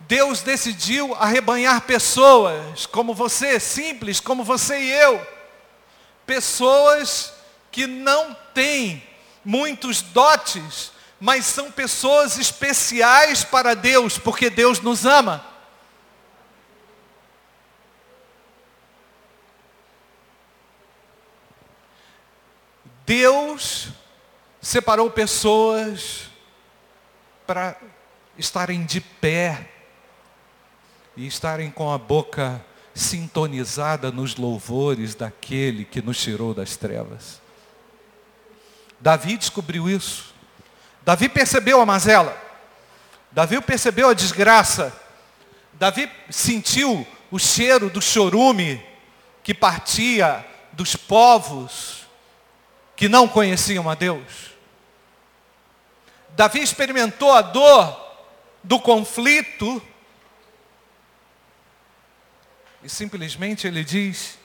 Deus 0.00 0.42
decidiu 0.42 1.14
arrebanhar 1.14 1.82
pessoas 1.82 2.86
como 2.86 3.12
você, 3.12 3.58
simples, 3.58 4.20
como 4.20 4.44
você 4.44 4.78
e 4.78 4.90
eu. 4.90 5.26
Pessoas 6.24 7.32
que 7.70 7.86
não 7.86 8.34
têm 8.54 9.02
muitos 9.44 10.00
dotes, 10.00 10.92
mas 11.20 11.44
são 11.46 11.70
pessoas 11.70 12.38
especiais 12.38 13.44
para 13.44 13.74
Deus, 13.74 14.18
porque 14.18 14.48
Deus 14.48 14.80
nos 14.80 15.04
ama. 15.04 15.44
Deus 23.04 23.88
separou 24.60 25.10
pessoas 25.10 26.24
para 27.46 27.74
estarem 28.36 28.84
de 28.84 29.00
pé 29.00 29.77
e 31.18 31.26
estarem 31.26 31.68
com 31.68 31.92
a 31.92 31.98
boca 31.98 32.64
sintonizada 32.94 34.12
nos 34.12 34.36
louvores 34.36 35.16
daquele 35.16 35.84
que 35.84 36.00
nos 36.00 36.16
tirou 36.22 36.54
das 36.54 36.76
trevas. 36.76 37.42
Davi 39.00 39.36
descobriu 39.36 39.90
isso. 39.90 40.32
Davi 41.02 41.28
percebeu 41.28 41.80
a 41.80 41.86
mazela. 41.86 42.40
Davi 43.32 43.60
percebeu 43.60 44.10
a 44.10 44.14
desgraça. 44.14 44.96
Davi 45.72 46.08
sentiu 46.30 47.04
o 47.32 47.38
cheiro 47.38 47.90
do 47.90 48.00
chorume 48.00 48.80
que 49.42 49.52
partia 49.52 50.46
dos 50.72 50.94
povos 50.94 52.06
que 52.94 53.08
não 53.08 53.26
conheciam 53.26 53.90
a 53.90 53.96
Deus. 53.96 54.52
Davi 56.36 56.60
experimentou 56.60 57.32
a 57.32 57.42
dor 57.42 58.06
do 58.62 58.78
conflito 58.78 59.82
e 62.82 62.88
simplesmente 62.88 63.66
ele 63.66 63.84
diz: 63.84 64.38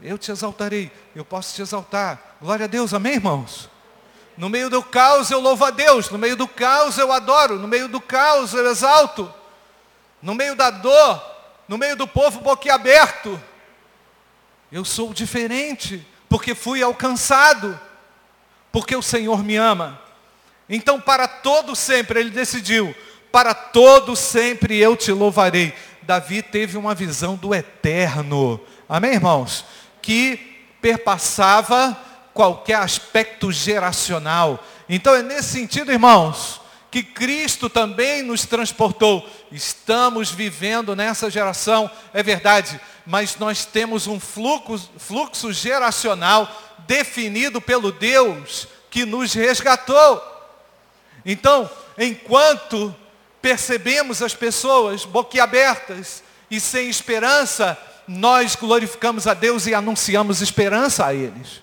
Eu 0.00 0.18
te 0.18 0.30
exaltarei, 0.30 0.90
eu 1.14 1.24
posso 1.24 1.54
te 1.54 1.62
exaltar. 1.62 2.36
Glória 2.40 2.64
a 2.64 2.68
Deus, 2.68 2.92
amém, 2.92 3.14
irmãos? 3.14 3.68
No 4.36 4.48
meio 4.48 4.68
do 4.68 4.82
caos 4.82 5.30
eu 5.30 5.38
louvo 5.38 5.64
a 5.64 5.70
Deus, 5.70 6.10
no 6.10 6.18
meio 6.18 6.36
do 6.36 6.48
caos 6.48 6.98
eu 6.98 7.12
adoro, 7.12 7.58
no 7.58 7.68
meio 7.68 7.88
do 7.88 8.00
caos 8.00 8.52
eu 8.52 8.68
exalto, 8.68 9.32
no 10.20 10.34
meio 10.34 10.56
da 10.56 10.70
dor, 10.70 11.22
no 11.68 11.78
meio 11.78 11.96
do 11.96 12.06
povo 12.06 12.40
boquiaberto, 12.40 13.40
eu 14.72 14.84
sou 14.84 15.14
diferente, 15.14 16.04
porque 16.28 16.52
fui 16.52 16.82
alcançado, 16.82 17.78
porque 18.72 18.96
o 18.96 19.02
Senhor 19.02 19.44
me 19.44 19.54
ama. 19.54 20.00
Então, 20.68 21.00
para 21.00 21.28
todo 21.28 21.76
sempre, 21.76 22.18
ele 22.18 22.30
decidiu, 22.30 22.92
para 23.30 23.54
todo 23.54 24.16
sempre 24.16 24.76
eu 24.78 24.96
te 24.96 25.12
louvarei. 25.12 25.72
Davi 26.04 26.42
teve 26.42 26.76
uma 26.76 26.94
visão 26.94 27.34
do 27.34 27.54
eterno. 27.54 28.60
Amém, 28.88 29.14
irmãos? 29.14 29.64
Que 30.02 30.36
perpassava 30.80 31.98
qualquer 32.34 32.76
aspecto 32.76 33.50
geracional. 33.50 34.62
Então 34.88 35.14
é 35.14 35.22
nesse 35.22 35.48
sentido, 35.48 35.90
irmãos, 35.90 36.60
que 36.90 37.02
Cristo 37.02 37.70
também 37.70 38.22
nos 38.22 38.44
transportou. 38.44 39.28
Estamos 39.50 40.30
vivendo 40.30 40.94
nessa 40.94 41.30
geração, 41.30 41.90
é 42.12 42.22
verdade, 42.22 42.78
mas 43.06 43.36
nós 43.36 43.64
temos 43.64 44.06
um 44.06 44.20
fluxo, 44.20 44.90
fluxo 44.98 45.52
geracional 45.52 46.48
definido 46.86 47.60
pelo 47.60 47.90
Deus 47.90 48.68
que 48.90 49.06
nos 49.06 49.32
resgatou. 49.32 50.22
Então, 51.24 51.68
enquanto 51.96 52.94
percebemos 53.44 54.22
as 54.22 54.34
pessoas 54.34 55.04
boquiabertas 55.04 56.24
e 56.50 56.58
sem 56.58 56.88
esperança, 56.88 57.76
nós 58.08 58.56
glorificamos 58.56 59.26
a 59.26 59.34
Deus 59.34 59.66
e 59.66 59.74
anunciamos 59.74 60.40
esperança 60.40 61.04
a 61.04 61.12
eles. 61.12 61.60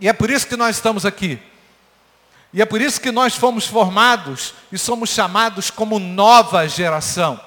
E 0.00 0.08
é 0.08 0.12
por 0.12 0.28
isso 0.28 0.48
que 0.48 0.56
nós 0.56 0.74
estamos 0.74 1.06
aqui. 1.06 1.40
E 2.52 2.60
é 2.60 2.66
por 2.66 2.80
isso 2.80 3.00
que 3.00 3.12
nós 3.12 3.36
fomos 3.36 3.68
formados 3.68 4.52
e 4.72 4.76
somos 4.76 5.10
chamados 5.10 5.70
como 5.70 6.00
nova 6.00 6.66
geração. 6.66 7.40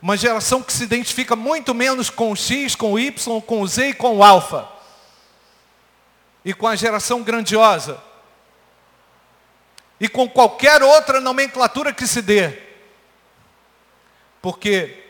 Uma 0.00 0.16
geração 0.16 0.62
que 0.62 0.72
se 0.72 0.84
identifica 0.84 1.34
muito 1.34 1.74
menos 1.74 2.08
com 2.08 2.30
o 2.30 2.36
X, 2.36 2.76
com 2.76 2.92
o 2.92 3.00
Y, 3.00 3.40
com 3.40 3.62
o 3.62 3.66
Z 3.66 3.88
e 3.88 3.94
com 3.94 4.18
o 4.18 4.22
alfa. 4.22 4.68
E 6.44 6.54
com 6.54 6.68
a 6.68 6.76
geração 6.76 7.24
grandiosa 7.24 8.05
e 10.00 10.08
com 10.08 10.28
qualquer 10.28 10.82
outra 10.82 11.20
nomenclatura 11.20 11.92
que 11.92 12.06
se 12.06 12.20
dê. 12.22 12.58
Porque 14.40 15.02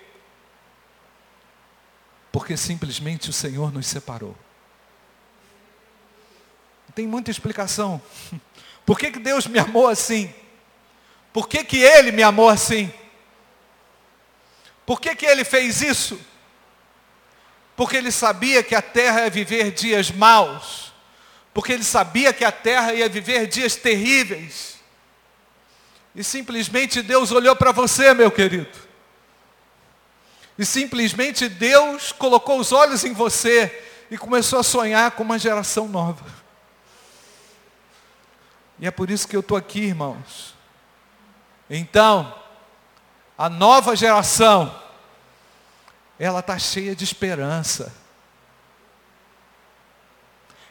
porque 2.36 2.54
simplesmente 2.54 3.30
o 3.30 3.32
Senhor 3.32 3.72
nos 3.72 3.86
separou. 3.86 4.36
Tem 6.94 7.06
muita 7.06 7.30
explicação. 7.30 8.00
Por 8.84 8.98
que, 8.98 9.10
que 9.10 9.18
Deus 9.18 9.46
me 9.46 9.58
amou 9.58 9.88
assim? 9.88 10.32
Por 11.32 11.48
que, 11.48 11.64
que 11.64 11.78
Ele 11.78 12.12
me 12.12 12.22
amou 12.22 12.50
assim? 12.50 12.92
Por 14.84 15.00
que, 15.00 15.16
que 15.16 15.26
Ele 15.26 15.44
fez 15.44 15.80
isso? 15.80 16.20
Porque 17.74 17.96
Ele 17.96 18.12
sabia 18.12 18.62
que 18.62 18.74
a 18.74 18.82
terra 18.82 19.22
ia 19.22 19.30
viver 19.30 19.72
dias 19.72 20.10
maus. 20.10 20.92
Porque 21.52 21.72
Ele 21.72 21.84
sabia 21.84 22.32
que 22.32 22.44
a 22.44 22.52
terra 22.52 22.92
ia 22.92 23.08
viver 23.08 23.46
dias 23.46 23.76
terríveis. 23.76 24.75
E 26.16 26.24
simplesmente 26.24 27.02
Deus 27.02 27.30
olhou 27.30 27.54
para 27.54 27.72
você, 27.72 28.14
meu 28.14 28.30
querido. 28.30 28.86
E 30.58 30.64
simplesmente 30.64 31.46
Deus 31.46 32.10
colocou 32.10 32.58
os 32.58 32.72
olhos 32.72 33.04
em 33.04 33.12
você 33.12 33.86
e 34.10 34.16
começou 34.16 34.58
a 34.58 34.62
sonhar 34.62 35.10
com 35.10 35.22
uma 35.22 35.38
geração 35.38 35.86
nova. 35.86 36.24
E 38.78 38.86
é 38.86 38.90
por 38.90 39.10
isso 39.10 39.28
que 39.28 39.36
eu 39.36 39.40
estou 39.40 39.58
aqui, 39.58 39.80
irmãos. 39.80 40.54
Então, 41.68 42.34
a 43.36 43.50
nova 43.50 43.94
geração, 43.94 44.74
ela 46.18 46.40
está 46.40 46.58
cheia 46.58 46.96
de 46.96 47.04
esperança. 47.04 47.94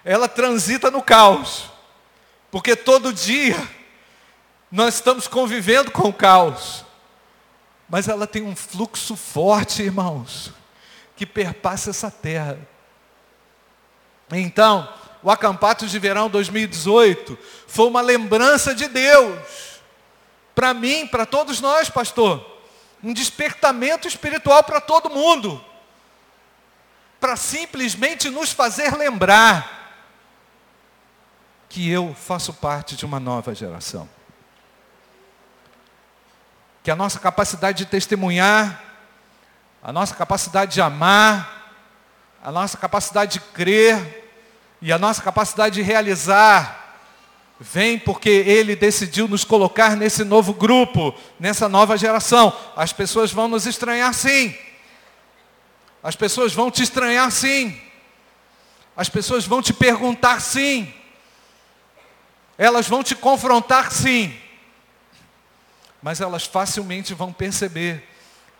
Ela 0.03 0.27
transita 0.27 0.89
no 0.89 1.03
caos. 1.03 1.69
Porque 2.49 2.75
todo 2.75 3.13
dia 3.13 3.84
nós 4.71 4.95
estamos 4.95 5.27
convivendo 5.27 5.91
com 5.91 6.09
o 6.09 6.13
caos. 6.13 6.85
Mas 7.87 8.07
ela 8.07 8.25
tem 8.25 8.43
um 8.43 8.55
fluxo 8.55 9.15
forte, 9.15 9.83
irmãos, 9.83 10.51
que 11.15 11.25
perpassa 11.25 11.91
essa 11.91 12.09
terra. 12.09 12.57
Então, 14.31 14.91
o 15.21 15.29
acampato 15.29 15.87
de 15.87 15.99
verão 15.99 16.29
2018 16.29 17.37
foi 17.67 17.87
uma 17.87 18.01
lembrança 18.01 18.73
de 18.73 18.87
Deus. 18.87 19.39
Para 20.53 20.73
mim, 20.73 21.05
para 21.07 21.25
todos 21.25 21.61
nós, 21.61 21.89
pastor. 21.89 22.53
Um 23.03 23.13
despertamento 23.13 24.07
espiritual 24.07 24.63
para 24.63 24.81
todo 24.81 25.09
mundo. 25.09 25.63
Para 27.19 27.35
simplesmente 27.35 28.29
nos 28.29 28.51
fazer 28.51 28.95
lembrar 28.95 29.75
que 31.69 31.89
eu 31.89 32.15
faço 32.15 32.53
parte 32.53 32.95
de 32.95 33.05
uma 33.05 33.19
nova 33.19 33.53
geração. 33.53 34.09
Que 36.85 36.91
a 36.91 36.95
nossa 36.95 37.19
capacidade 37.19 37.79
de 37.79 37.85
testemunhar, 37.87 38.79
a 39.81 39.91
nossa 39.91 40.13
capacidade 40.13 40.75
de 40.75 40.81
amar, 40.81 41.73
a 42.43 42.51
nossa 42.51 42.77
capacidade 42.77 43.33
de 43.33 43.39
crer 43.39 44.31
e 44.79 44.93
a 44.93 44.99
nossa 44.99 45.19
capacidade 45.19 45.73
de 45.73 45.81
realizar 45.81 47.01
vem 47.59 47.97
porque 47.97 48.29
ele 48.29 48.75
decidiu 48.75 49.27
nos 49.27 49.43
colocar 49.43 49.97
nesse 49.97 50.23
novo 50.23 50.53
grupo, 50.53 51.11
nessa 51.39 51.67
nova 51.67 51.97
geração. 51.97 52.55
As 52.75 52.93
pessoas 52.93 53.31
vão 53.31 53.47
nos 53.47 53.65
estranhar 53.65 54.13
sim. 54.13 54.55
As 56.03 56.15
pessoas 56.15 56.53
vão 56.53 56.69
te 56.69 56.83
estranhar 56.83 57.31
sim. 57.31 57.81
As 58.95 59.09
pessoas 59.09 59.43
vão 59.43 59.59
te 59.59 59.73
perguntar 59.73 60.39
sim. 60.39 60.93
Elas 62.59 62.87
vão 62.87 63.01
te 63.01 63.15
confrontar 63.15 63.91
sim. 63.91 64.44
Mas 66.05 66.21
elas 66.21 66.45
facilmente 66.45 67.15
vão 67.15 67.33
perceber 67.33 68.07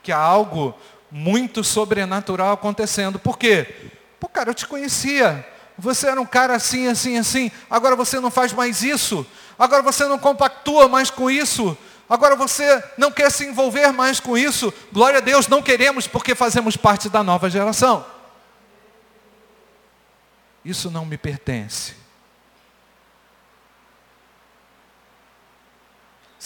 que 0.02 0.12
há 0.12 0.18
algo 0.18 0.74
muito 1.12 1.64
sobrenatural 1.64 2.54
acontecendo. 2.54 3.20
Por 3.20 3.38
quê? 3.38 3.92
Pô, 4.20 4.28
cara, 4.28 4.50
eu 4.50 4.56
te 4.56 4.66
conhecia. 4.66 5.48
Você 5.78 6.08
era 6.08 6.20
um 6.20 6.26
cara 6.26 6.56
assim, 6.56 6.88
assim, 6.88 7.20
assim. 7.20 7.52
Agora 7.70 7.96
você 7.96 8.20
não 8.20 8.32
faz 8.32 8.52
mais 8.52 8.82
isso. 8.82 9.24
Agora 9.60 9.84
você 9.84 10.06
não 10.06 10.18
compactua 10.18 10.88
mais 10.88 11.12
com 11.12 11.30
isso. 11.30 11.78
Agora 12.10 12.36
você 12.36 12.84
não 12.98 13.12
quer 13.12 13.32
se 13.32 13.46
envolver 13.46 13.94
mais 13.94 14.20
com 14.20 14.36
isso. 14.36 14.74
Glória 14.92 15.20
a 15.20 15.22
Deus, 15.22 15.48
não 15.48 15.62
queremos 15.62 16.08
porque 16.08 16.34
fazemos 16.34 16.76
parte 16.76 17.10
da 17.10 17.22
nova 17.22 17.48
geração. 17.48 18.04
Isso 20.66 20.90
não 20.90 21.06
me 21.06 21.16
pertence. 21.16 22.05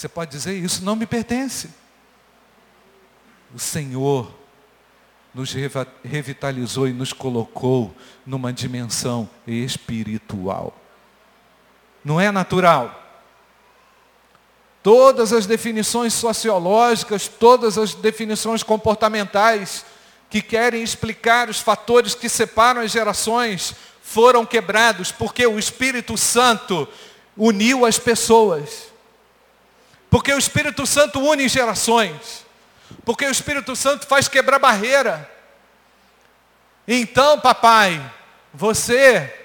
Você 0.00 0.08
pode 0.08 0.30
dizer, 0.30 0.54
isso 0.54 0.82
não 0.82 0.96
me 0.96 1.04
pertence. 1.04 1.68
O 3.54 3.58
Senhor 3.58 4.32
nos 5.34 5.54
revitalizou 6.02 6.88
e 6.88 6.92
nos 6.94 7.12
colocou 7.12 7.94
numa 8.24 8.50
dimensão 8.50 9.28
espiritual. 9.46 10.74
Não 12.02 12.18
é 12.18 12.32
natural. 12.32 12.98
Todas 14.82 15.34
as 15.34 15.44
definições 15.44 16.14
sociológicas, 16.14 17.28
todas 17.28 17.76
as 17.76 17.92
definições 17.92 18.62
comportamentais 18.62 19.84
que 20.30 20.40
querem 20.40 20.82
explicar 20.82 21.50
os 21.50 21.60
fatores 21.60 22.14
que 22.14 22.30
separam 22.30 22.80
as 22.80 22.90
gerações 22.90 23.74
foram 24.02 24.46
quebrados 24.46 25.12
porque 25.12 25.46
o 25.46 25.58
Espírito 25.58 26.16
Santo 26.16 26.88
uniu 27.36 27.84
as 27.84 27.98
pessoas. 27.98 28.89
Porque 30.10 30.32
o 30.32 30.38
Espírito 30.38 30.86
Santo 30.86 31.20
une 31.20 31.48
gerações. 31.48 32.44
Porque 33.04 33.24
o 33.24 33.30
Espírito 33.30 33.76
Santo 33.76 34.06
faz 34.06 34.28
quebrar 34.28 34.58
barreira. 34.58 35.30
Então, 36.86 37.38
papai, 37.38 38.12
você 38.52 39.36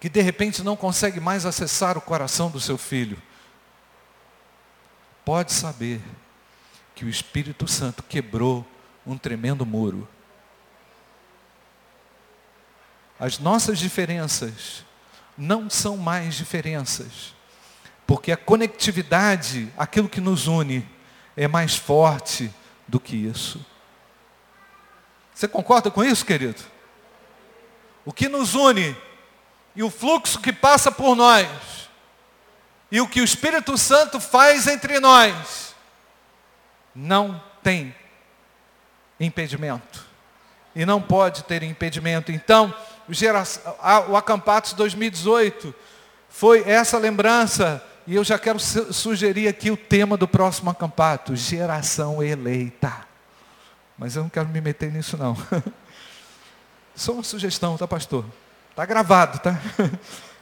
que 0.00 0.08
de 0.08 0.20
repente 0.20 0.64
não 0.64 0.74
consegue 0.74 1.20
mais 1.20 1.46
acessar 1.46 1.96
o 1.96 2.00
coração 2.00 2.50
do 2.50 2.58
seu 2.58 2.76
filho, 2.76 3.22
pode 5.24 5.52
saber 5.52 6.00
que 6.92 7.04
o 7.04 7.08
Espírito 7.08 7.68
Santo 7.68 8.02
quebrou 8.02 8.66
um 9.06 9.16
tremendo 9.16 9.64
muro. 9.64 10.08
As 13.16 13.38
nossas 13.38 13.78
diferenças 13.78 14.84
não 15.38 15.70
são 15.70 15.96
mais 15.96 16.34
diferenças, 16.34 17.31
porque 18.12 18.30
a 18.30 18.36
conectividade, 18.36 19.72
aquilo 19.74 20.06
que 20.06 20.20
nos 20.20 20.46
une, 20.46 20.86
é 21.34 21.48
mais 21.48 21.76
forte 21.76 22.52
do 22.86 23.00
que 23.00 23.16
isso. 23.16 23.64
Você 25.34 25.48
concorda 25.48 25.90
com 25.90 26.04
isso, 26.04 26.22
querido? 26.26 26.60
O 28.04 28.12
que 28.12 28.28
nos 28.28 28.54
une 28.54 28.94
e 29.74 29.82
o 29.82 29.88
fluxo 29.88 30.42
que 30.42 30.52
passa 30.52 30.92
por 30.92 31.16
nós 31.16 31.48
e 32.90 33.00
o 33.00 33.08
que 33.08 33.18
o 33.18 33.24
Espírito 33.24 33.78
Santo 33.78 34.20
faz 34.20 34.66
entre 34.66 35.00
nós 35.00 35.74
não 36.94 37.42
tem 37.62 37.94
impedimento. 39.18 40.04
E 40.76 40.84
não 40.84 41.00
pode 41.00 41.44
ter 41.44 41.62
impedimento. 41.62 42.30
Então, 42.30 42.74
o 44.10 44.16
Acampatos 44.18 44.74
2018 44.74 45.74
foi 46.28 46.68
essa 46.68 46.98
lembrança 46.98 47.82
e 48.06 48.14
eu 48.14 48.24
já 48.24 48.38
quero 48.38 48.58
sugerir 48.58 49.48
aqui 49.48 49.70
o 49.70 49.76
tema 49.76 50.16
do 50.16 50.26
próximo 50.26 50.70
acampato: 50.70 51.36
geração 51.36 52.22
eleita. 52.22 53.06
Mas 53.96 54.16
eu 54.16 54.22
não 54.22 54.30
quero 54.30 54.48
me 54.48 54.60
meter 54.60 54.90
nisso 54.90 55.16
não. 55.16 55.36
Só 56.94 57.12
uma 57.12 57.22
sugestão, 57.22 57.76
tá, 57.76 57.86
pastor? 57.86 58.24
Tá 58.74 58.84
gravado, 58.84 59.38
tá? 59.38 59.60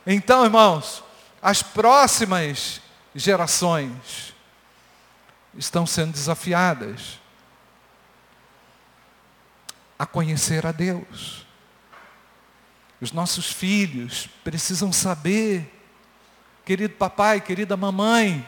Então, 0.07 0.45
irmãos, 0.45 1.05
as 1.43 1.63
próximas 1.63 2.81
gerações 3.15 4.35
estão 5.55 5.87
sendo 5.87 6.13
desafiadas 6.13 7.21
a 9.99 10.07
conhecer 10.07 10.65
a 10.65 10.73
Deus. 10.73 11.45
Os 12.99 13.13
nossos 13.13 13.53
filhos 13.53 14.27
precisam 14.43 14.91
saber 14.91 15.80
Querido 16.71 16.95
papai, 16.95 17.41
querida 17.41 17.77
mamãe, 17.77 18.47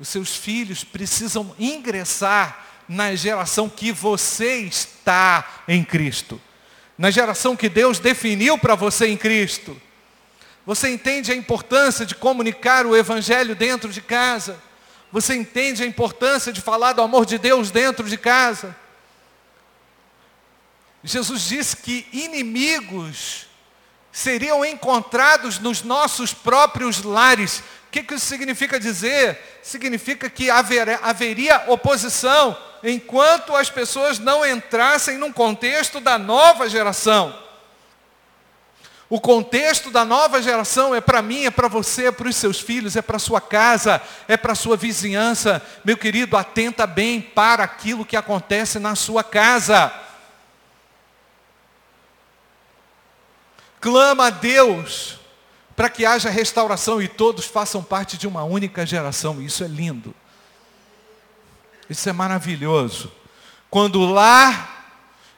os 0.00 0.08
seus 0.08 0.34
filhos 0.34 0.82
precisam 0.82 1.54
ingressar 1.56 2.66
na 2.88 3.14
geração 3.14 3.68
que 3.68 3.92
você 3.92 4.62
está 4.62 5.62
em 5.68 5.84
Cristo. 5.84 6.40
Na 6.98 7.12
geração 7.12 7.54
que 7.54 7.68
Deus 7.68 8.00
definiu 8.00 8.58
para 8.58 8.74
você 8.74 9.06
em 9.06 9.16
Cristo. 9.16 9.80
Você 10.66 10.88
entende 10.88 11.30
a 11.30 11.36
importância 11.36 12.04
de 12.04 12.16
comunicar 12.16 12.84
o 12.84 12.96
Evangelho 12.96 13.54
dentro 13.54 13.92
de 13.92 14.00
casa? 14.00 14.60
Você 15.12 15.36
entende 15.36 15.84
a 15.84 15.86
importância 15.86 16.52
de 16.52 16.60
falar 16.60 16.92
do 16.92 17.02
amor 17.02 17.24
de 17.24 17.38
Deus 17.38 17.70
dentro 17.70 18.08
de 18.08 18.18
casa? 18.18 18.74
Jesus 21.04 21.42
disse 21.42 21.76
que 21.76 22.04
inimigos 22.12 23.47
seriam 24.12 24.64
encontrados 24.64 25.58
nos 25.58 25.82
nossos 25.82 26.32
próprios 26.34 27.02
lares. 27.02 27.62
O 27.88 27.90
que, 27.90 28.14
isso 28.14 28.26
significa 28.26 28.78
dizer? 28.78 29.38
Significa 29.62 30.28
que 30.28 30.50
haver, 30.50 31.00
haveria 31.02 31.64
oposição 31.68 32.56
enquanto 32.82 33.56
as 33.56 33.70
pessoas 33.70 34.18
não 34.18 34.44
entrassem 34.44 35.16
num 35.18 35.32
contexto 35.32 36.00
da 36.00 36.18
nova 36.18 36.68
geração. 36.68 37.48
O 39.10 39.18
contexto 39.18 39.90
da 39.90 40.04
nova 40.04 40.42
geração 40.42 40.94
é 40.94 41.00
para 41.00 41.22
mim, 41.22 41.46
é 41.46 41.50
para 41.50 41.66
você, 41.66 42.08
é 42.08 42.12
para 42.12 42.28
os 42.28 42.36
seus 42.36 42.60
filhos, 42.60 42.94
é 42.94 43.00
para 43.00 43.16
a 43.16 43.20
sua 43.20 43.40
casa, 43.40 44.02
é 44.28 44.36
para 44.36 44.52
a 44.52 44.56
sua 44.56 44.76
vizinhança. 44.76 45.62
Meu 45.82 45.96
querido, 45.96 46.36
atenta 46.36 46.86
bem 46.86 47.18
para 47.22 47.64
aquilo 47.64 48.04
que 48.04 48.16
acontece 48.16 48.78
na 48.78 48.94
sua 48.94 49.24
casa. 49.24 49.90
Clama 53.80 54.26
a 54.26 54.30
Deus 54.30 55.18
para 55.76 55.88
que 55.88 56.04
haja 56.04 56.28
restauração 56.28 57.00
e 57.00 57.06
todos 57.06 57.44
façam 57.44 57.82
parte 57.82 58.18
de 58.18 58.26
uma 58.26 58.42
única 58.42 58.84
geração. 58.84 59.40
Isso 59.40 59.62
é 59.62 59.68
lindo. 59.68 60.14
Isso 61.88 62.08
é 62.08 62.12
maravilhoso. 62.12 63.12
Quando 63.70 64.04
lá 64.04 64.86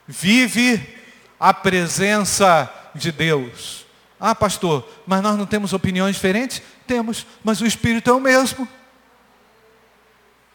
vive 0.07 0.98
a 1.38 1.53
presença 1.53 2.72
de 2.94 3.12
Deus. 3.12 3.87
Ah, 4.18 4.35
pastor, 4.35 4.87
mas 5.07 5.22
nós 5.22 5.38
não 5.38 5.46
temos 5.46 5.72
opiniões 5.72 6.16
diferentes? 6.16 6.62
Temos, 6.87 7.26
mas 7.44 7.61
o 7.61 7.66
Espírito 7.66 8.11
é 8.11 8.12
o 8.12 8.20
mesmo. 8.20 8.68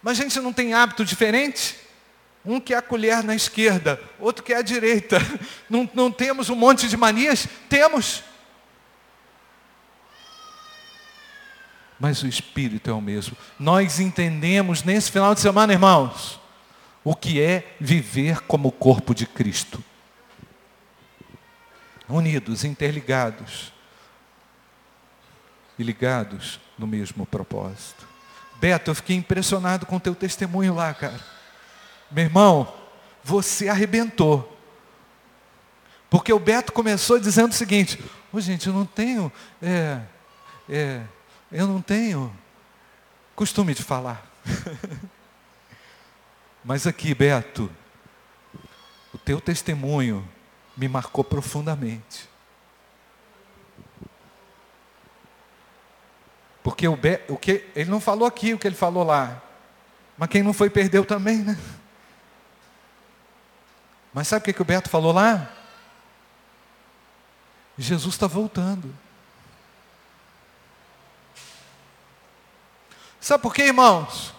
Mas 0.02 0.20
a 0.20 0.24
gente 0.24 0.40
não 0.40 0.54
tem 0.54 0.74
hábito 0.74 1.04
diferente? 1.04 1.76
Um 2.46 2.60
quer 2.60 2.78
a 2.78 2.82
colher 2.82 3.24
na 3.24 3.36
esquerda, 3.36 4.00
outro 4.20 4.44
quer 4.44 4.58
a 4.58 4.62
direita. 4.62 5.18
Não, 5.68 5.90
não 5.96 6.12
temos 6.12 6.50
um 6.50 6.56
monte 6.56 6.88
de 6.88 6.96
manias? 6.96 7.48
Temos. 7.68 8.24
Mas 12.00 12.22
o 12.22 12.28
Espírito 12.28 12.90
é 12.90 12.94
o 12.94 13.02
mesmo. 13.02 13.36
Nós 13.58 14.00
entendemos 14.00 14.84
nesse 14.84 15.12
final 15.12 15.34
de 15.34 15.42
semana, 15.42 15.74
irmãos, 15.74 16.40
o 17.04 17.16
que 17.16 17.42
é 17.42 17.76
viver 17.80 18.42
como 18.42 18.72
corpo 18.72 19.16
de 19.16 19.26
Cristo. 19.26 19.84
Unidos, 22.08 22.64
interligados 22.64 23.74
e 25.80 25.84
ligados 25.84 26.60
no 26.78 26.86
mesmo 26.86 27.26
propósito. 27.26 28.08
Beto, 28.60 28.92
eu 28.92 28.96
fiquei 28.96 29.16
impressionado 29.16 29.86
com 29.86 29.96
o 29.96 30.00
teu 30.00 30.14
testemunho 30.14 30.76
lá, 30.76 30.94
cara. 30.94 31.35
Meu 32.16 32.24
irmão, 32.24 32.74
você 33.22 33.68
arrebentou. 33.68 34.58
Porque 36.10 36.32
o 36.32 36.40
Beto 36.40 36.72
começou 36.72 37.20
dizendo 37.20 37.52
o 37.52 37.56
seguinte: 37.56 38.02
Ô, 38.32 38.40
gente, 38.40 38.68
eu 38.68 38.74
não 38.74 38.86
tenho, 38.86 39.30
é, 39.62 40.00
é, 40.70 41.02
eu 41.52 41.68
não 41.68 41.82
tenho 41.82 42.34
costume 43.36 43.74
de 43.74 43.84
falar. 43.84 44.26
Mas 46.64 46.88
aqui, 46.88 47.14
Beto, 47.14 47.70
o 49.14 49.18
teu 49.18 49.42
testemunho 49.42 50.26
me 50.78 50.88
marcou 50.88 51.22
profundamente. 51.22 52.30
Porque 56.64 56.88
o, 56.88 56.96
Be, 56.96 57.20
o 57.28 57.36
que 57.36 57.66
ele 57.76 57.90
não 57.90 58.00
falou 58.00 58.26
aqui 58.26 58.54
o 58.54 58.58
que 58.58 58.66
ele 58.66 58.74
falou 58.74 59.04
lá. 59.04 59.44
Mas 60.18 60.30
quem 60.30 60.42
não 60.42 60.54
foi 60.54 60.70
perdeu 60.70 61.04
também, 61.04 61.40
né? 61.40 61.60
Mas 64.16 64.30
sabe 64.30 64.44
o 64.44 64.46
que, 64.46 64.54
que 64.54 64.62
o 64.62 64.66
Beto 64.66 64.90
falou 64.90 65.12
lá? 65.12 65.52
Jesus 67.78 68.16
está 68.16 68.28
voltando. 68.28 68.96
Sabe 73.20 73.44
por 73.44 73.54
quê, 73.54 73.64
irmãos? 73.64 74.34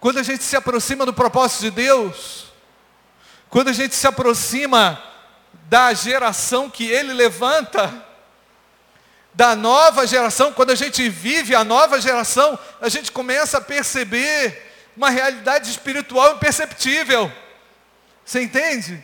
Quando 0.00 0.18
a 0.18 0.22
gente 0.22 0.42
se 0.42 0.56
aproxima 0.56 1.04
do 1.04 1.12
propósito 1.12 1.60
de 1.60 1.72
Deus, 1.72 2.46
quando 3.50 3.68
a 3.68 3.74
gente 3.74 3.94
se 3.94 4.06
aproxima 4.06 4.98
da 5.68 5.92
geração 5.92 6.70
que 6.70 6.90
Ele 6.90 7.12
levanta, 7.12 7.92
da 9.34 9.54
nova 9.54 10.06
geração, 10.06 10.54
quando 10.54 10.70
a 10.70 10.74
gente 10.74 11.06
vive 11.10 11.54
a 11.54 11.62
nova 11.62 12.00
geração, 12.00 12.58
a 12.80 12.88
gente 12.88 13.12
começa 13.12 13.58
a 13.58 13.60
perceber 13.60 14.72
uma 14.96 15.10
realidade 15.10 15.68
espiritual 15.68 16.36
imperceptível. 16.36 17.30
Você 18.24 18.42
entende? 18.42 19.02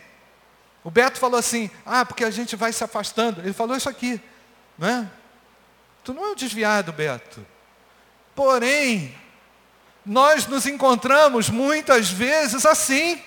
O 0.83 0.89
Beto 0.91 1.19
falou 1.19 1.39
assim: 1.39 1.69
ah, 1.85 2.05
porque 2.05 2.23
a 2.23 2.31
gente 2.31 2.55
vai 2.55 2.71
se 2.71 2.83
afastando. 2.83 3.41
Ele 3.41 3.53
falou 3.53 3.75
isso 3.75 3.89
aqui, 3.89 4.21
não 4.77 4.87
é? 4.87 5.09
Tu 6.03 6.13
não 6.13 6.25
é 6.25 6.31
um 6.31 6.35
desviado, 6.35 6.91
Beto. 6.91 7.45
Porém, 8.33 9.15
nós 10.05 10.47
nos 10.47 10.65
encontramos 10.65 11.49
muitas 11.49 12.09
vezes 12.09 12.65
assim, 12.65 13.21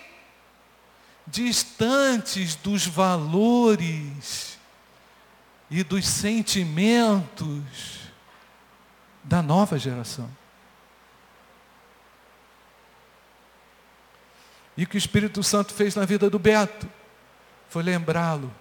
distantes 1.27 2.55
dos 2.57 2.87
valores 2.87 4.59
e 5.71 5.83
dos 5.83 6.07
sentimentos 6.07 7.63
da 9.23 9.43
nova 9.43 9.79
geração. 9.79 10.29
E 14.77 14.85
o 14.85 14.87
que 14.87 14.97
o 14.97 14.99
Espírito 14.99 15.43
Santo 15.43 15.75
fez 15.75 15.95
na 15.95 16.05
vida 16.05 16.31
do 16.31 16.39
Beto 16.39 16.89
foi 17.69 17.83
lembrá-lo 17.83 18.53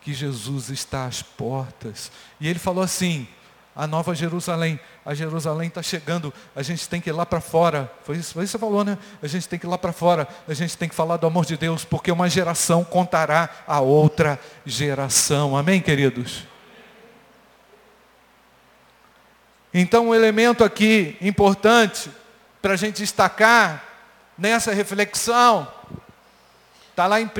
que 0.00 0.12
Jesus 0.12 0.70
está 0.70 1.06
às 1.06 1.22
portas. 1.22 2.10
E 2.40 2.48
ele 2.48 2.58
falou 2.58 2.82
assim: 2.82 3.26
a 3.74 3.86
nova 3.86 4.14
Jerusalém. 4.14 4.78
A 5.04 5.14
Jerusalém 5.14 5.68
está 5.68 5.82
chegando, 5.82 6.32
a 6.54 6.62
gente 6.62 6.88
tem 6.88 7.00
que 7.00 7.08
ir 7.08 7.12
lá 7.12 7.24
para 7.24 7.40
fora. 7.40 7.90
Foi 8.04 8.16
isso, 8.16 8.34
foi 8.34 8.44
isso 8.44 8.52
que 8.52 8.58
você 8.58 8.66
falou, 8.66 8.84
né? 8.84 8.98
A 9.22 9.26
gente 9.26 9.48
tem 9.48 9.58
que 9.58 9.66
ir 9.66 9.68
lá 9.68 9.78
para 9.78 9.92
fora, 9.92 10.28
a 10.46 10.52
gente 10.52 10.76
tem 10.76 10.88
que 10.88 10.94
falar 10.94 11.16
do 11.16 11.26
amor 11.26 11.46
de 11.46 11.56
Deus, 11.56 11.84
porque 11.84 12.12
uma 12.12 12.28
geração 12.28 12.84
contará 12.84 13.48
a 13.66 13.80
outra 13.80 14.38
geração. 14.66 15.56
Amém, 15.56 15.80
queridos? 15.80 16.44
Então, 19.72 20.08
um 20.08 20.14
elemento 20.14 20.62
aqui 20.64 21.16
importante 21.20 22.10
para 22.60 22.74
a 22.74 22.76
gente 22.76 22.96
destacar 22.96 23.89
nessa 24.40 24.72
reflexão, 24.72 25.70
está 26.88 27.06
lá 27.06 27.20
em 27.20 27.26
1 27.26 27.30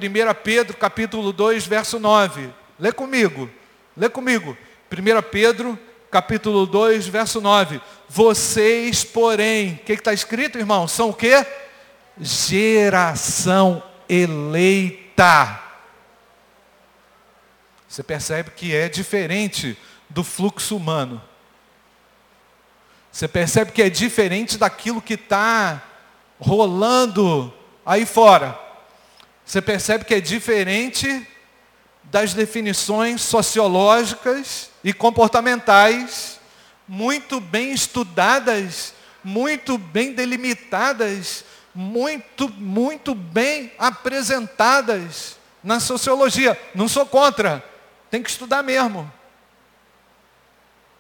Pedro 0.45 0.77
capítulo 0.77 1.33
2, 1.33 1.67
verso 1.67 1.99
9. 1.99 2.51
Lê 2.79 2.93
comigo, 2.93 3.51
lê 3.97 4.11
comigo. 4.11 4.57
1 4.93 5.23
Pedro 5.31 5.79
capítulo 6.11 6.67
2, 6.67 7.07
verso 7.09 7.41
9. 7.41 7.81
Vocês, 8.07 9.03
porém, 9.03 9.73
o 9.73 9.79
que 9.79 9.95
está 9.95 10.13
escrito, 10.13 10.59
irmão? 10.59 10.87
São 10.87 11.09
o 11.09 11.15
quê? 11.15 11.47
Geração 12.21 13.83
eleita. 14.07 15.59
Você 17.89 18.03
percebe 18.03 18.51
que 18.51 18.77
é 18.77 18.91
diferente 18.91 19.77
do 20.11 20.23
fluxo 20.23 20.77
humano. 20.77 21.23
Você 23.11 23.27
percebe 23.27 23.73
que 23.73 23.83
é 23.83 23.89
diferente 23.89 24.59
daquilo 24.59 25.01
que 25.01 25.15
está 25.15 25.83
rolando 26.41 27.53
aí 27.85 28.07
fora. 28.07 28.59
Você 29.45 29.61
percebe 29.61 30.05
que 30.05 30.15
é 30.15 30.21
diferente 30.21 31.27
das 32.05 32.35
definições 32.35 33.21
sociológicas 33.23 34.71
e 34.83 34.93
comportamentais 34.93 36.41
muito 36.89 37.41
bem 37.41 37.71
estudadas, 37.71 38.93
muito 39.23 39.79
bem 39.79 40.13
delimitadas, 40.13 41.45
muito, 41.73 42.49
muito 42.49 43.15
bem 43.15 43.71
apresentadas 43.79 45.37
na 45.63 45.79
sociologia. 45.79 46.61
Não 46.75 46.89
sou 46.89 47.07
contra, 47.07 47.65
tem 48.11 48.21
que 48.21 48.31
estudar 48.31 48.65
mesmo. 48.65 49.11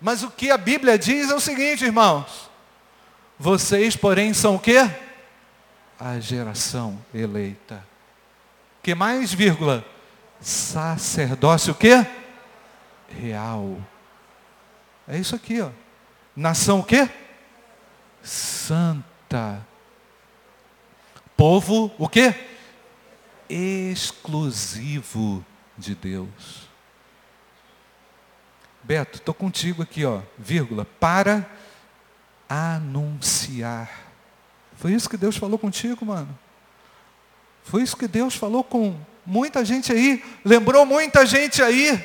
Mas 0.00 0.22
o 0.22 0.30
que 0.30 0.50
a 0.50 0.56
Bíblia 0.56 0.96
diz 0.96 1.28
é 1.28 1.34
o 1.34 1.40
seguinte, 1.40 1.84
irmãos. 1.84 2.48
Vocês, 3.36 3.96
porém, 3.96 4.32
são 4.32 4.54
o 4.54 4.60
quê? 4.60 4.88
A 6.00 6.18
geração 6.18 6.98
eleita. 7.14 7.84
Que 8.82 8.94
mais, 8.94 9.32
vírgula? 9.32 9.84
Sacerdócio 10.40 11.72
o 11.72 11.76
quê? 11.76 12.06
real. 13.10 13.78
É 15.06 15.18
isso 15.18 15.34
aqui, 15.34 15.60
ó. 15.60 15.70
Nação 16.34 16.80
o 16.80 16.84
quê? 16.84 17.08
Santa. 18.22 19.66
Povo 21.36 21.92
o 21.98 22.08
quê? 22.08 22.34
Exclusivo 23.48 25.44
de 25.76 25.94
Deus. 25.94 26.68
Beto, 28.82 29.18
estou 29.18 29.34
contigo 29.34 29.82
aqui, 29.82 30.04
ó, 30.04 30.22
vírgula, 30.38 30.84
para 30.84 31.46
anunciar. 32.48 34.09
Foi 34.80 34.92
isso 34.94 35.10
que 35.10 35.18
Deus 35.18 35.36
falou 35.36 35.58
contigo, 35.58 36.06
mano. 36.06 36.36
Foi 37.62 37.82
isso 37.82 37.94
que 37.94 38.08
Deus 38.08 38.34
falou 38.34 38.64
com 38.64 38.98
muita 39.26 39.62
gente 39.62 39.92
aí, 39.92 40.24
lembrou 40.42 40.86
muita 40.86 41.26
gente 41.26 41.62
aí 41.62 42.02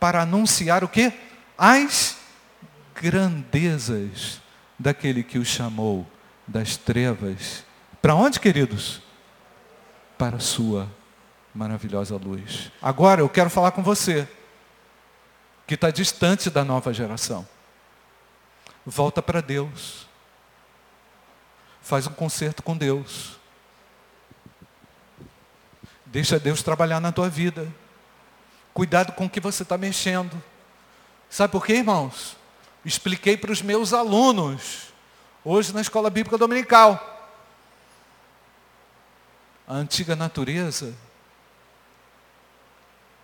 para 0.00 0.22
anunciar 0.22 0.82
o 0.82 0.88
que? 0.88 1.12
As 1.56 2.16
grandezas 2.94 4.40
daquele 4.78 5.22
que 5.22 5.38
o 5.38 5.44
chamou 5.44 6.06
das 6.48 6.78
trevas. 6.78 7.62
Para 8.00 8.14
onde, 8.14 8.40
queridos? 8.40 9.02
Para 10.16 10.38
a 10.38 10.40
sua 10.40 10.90
maravilhosa 11.54 12.16
luz. 12.16 12.72
Agora 12.80 13.20
eu 13.20 13.28
quero 13.28 13.50
falar 13.50 13.72
com 13.72 13.82
você, 13.82 14.26
que 15.66 15.74
está 15.74 15.90
distante 15.90 16.48
da 16.48 16.64
nova 16.64 16.90
geração. 16.94 17.46
Volta 18.86 19.20
para 19.20 19.42
Deus. 19.42 20.05
Faz 21.86 22.04
um 22.08 22.12
concerto 22.12 22.64
com 22.64 22.76
Deus. 22.76 23.38
Deixa 26.04 26.36
Deus 26.36 26.60
trabalhar 26.60 26.98
na 26.98 27.12
tua 27.12 27.28
vida. 27.28 27.72
Cuidado 28.74 29.12
com 29.12 29.26
o 29.26 29.30
que 29.30 29.38
você 29.38 29.62
está 29.62 29.78
mexendo. 29.78 30.42
Sabe 31.30 31.52
por 31.52 31.64
quê, 31.64 31.74
irmãos? 31.74 32.36
Expliquei 32.84 33.36
para 33.36 33.52
os 33.52 33.62
meus 33.62 33.92
alunos, 33.92 34.92
hoje 35.44 35.72
na 35.72 35.80
escola 35.80 36.10
bíblica 36.10 36.36
dominical. 36.36 37.00
A 39.64 39.74
antiga 39.74 40.16
natureza 40.16 40.92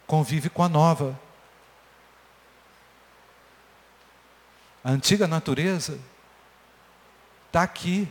convive 0.06 0.48
com 0.48 0.62
a 0.62 0.68
nova. 0.68 1.18
A 4.84 4.90
antiga 4.92 5.26
natureza 5.26 5.98
está 7.48 7.64
aqui. 7.64 8.08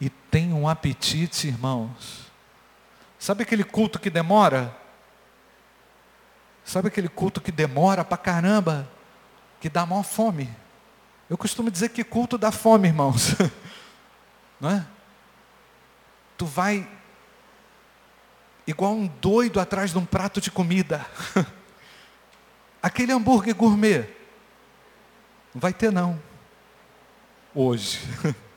E 0.00 0.08
tem 0.08 0.52
um 0.52 0.66
apetite, 0.66 1.48
irmãos. 1.48 2.30
Sabe 3.18 3.42
aquele 3.42 3.64
culto 3.64 3.98
que 3.98 4.08
demora? 4.08 4.74
Sabe 6.64 6.88
aquele 6.88 7.08
culto 7.08 7.40
que 7.40 7.52
demora 7.52 8.04
pra 8.04 8.16
caramba? 8.16 8.90
Que 9.60 9.68
dá 9.68 9.84
maior 9.84 10.02
fome. 10.04 10.48
Eu 11.28 11.36
costumo 11.36 11.70
dizer 11.70 11.90
que 11.90 12.02
culto 12.02 12.38
dá 12.38 12.50
fome, 12.50 12.88
irmãos. 12.88 13.34
Não 14.60 14.70
é? 14.70 14.86
Tu 16.36 16.46
vai 16.46 16.88
igual 18.66 18.92
um 18.92 19.06
doido 19.06 19.60
atrás 19.60 19.90
de 19.90 19.98
um 19.98 20.06
prato 20.06 20.40
de 20.40 20.50
comida. 20.50 21.04
Aquele 22.82 23.12
hambúrguer 23.12 23.54
gourmet. 23.54 24.08
Não 25.54 25.60
vai 25.60 25.72
ter 25.72 25.92
não. 25.92 26.20
Hoje. 27.54 28.00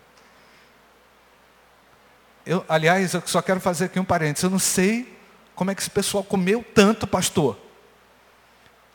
Eu, 2.46 2.66
aliás, 2.68 3.14
eu 3.14 3.24
só 3.26 3.42
quero 3.42 3.60
fazer 3.60 3.86
aqui 3.86 4.00
um 4.00 4.06
parênteses. 4.06 4.44
Eu 4.44 4.50
não 4.50 4.60
sei 4.60 5.18
como 5.56 5.72
é 5.72 5.76
que 5.76 5.82
esse 5.82 5.90
pessoal 5.90 6.24
comeu 6.24 6.64
tanto, 6.74 7.08
pastor. 7.08 7.58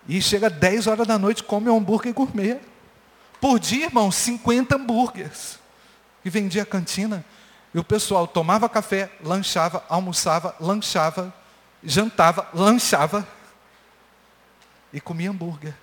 E 0.06 0.20
chega 0.20 0.50
10 0.50 0.86
horas 0.86 1.06
da 1.06 1.18
noite 1.18 1.42
come 1.42 1.68
um 1.70 1.76
hambúrguer 1.76 2.12
gourmet. 2.12 2.58
Por 3.40 3.58
dia, 3.58 3.86
irmão, 3.86 4.10
50 4.10 4.76
hambúrgueres. 4.76 5.58
Que 6.22 6.30
vendia 6.30 6.62
a 6.62 6.66
cantina. 6.66 7.24
E 7.72 7.78
o 7.78 7.84
pessoal 7.84 8.26
tomava 8.26 8.68
café, 8.68 9.10
lanchava, 9.22 9.84
almoçava, 9.88 10.56
lanchava, 10.58 11.32
jantava, 11.82 12.48
lanchava 12.52 13.26
e 14.92 15.00
comia 15.00 15.30
hambúrguer. 15.30 15.74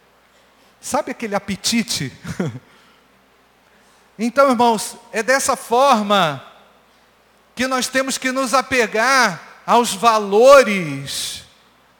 Sabe 0.82 1.12
aquele 1.12 1.36
apetite? 1.36 2.12
então, 4.18 4.50
irmãos, 4.50 4.98
é 5.12 5.24
dessa 5.24 5.56
forma 5.56 6.44
que 7.56 7.68
nós 7.68 7.88
temos 7.88 8.18
que 8.18 8.32
nos 8.32 8.54
apegar 8.54 9.62
aos 9.66 9.94
valores 9.94 11.44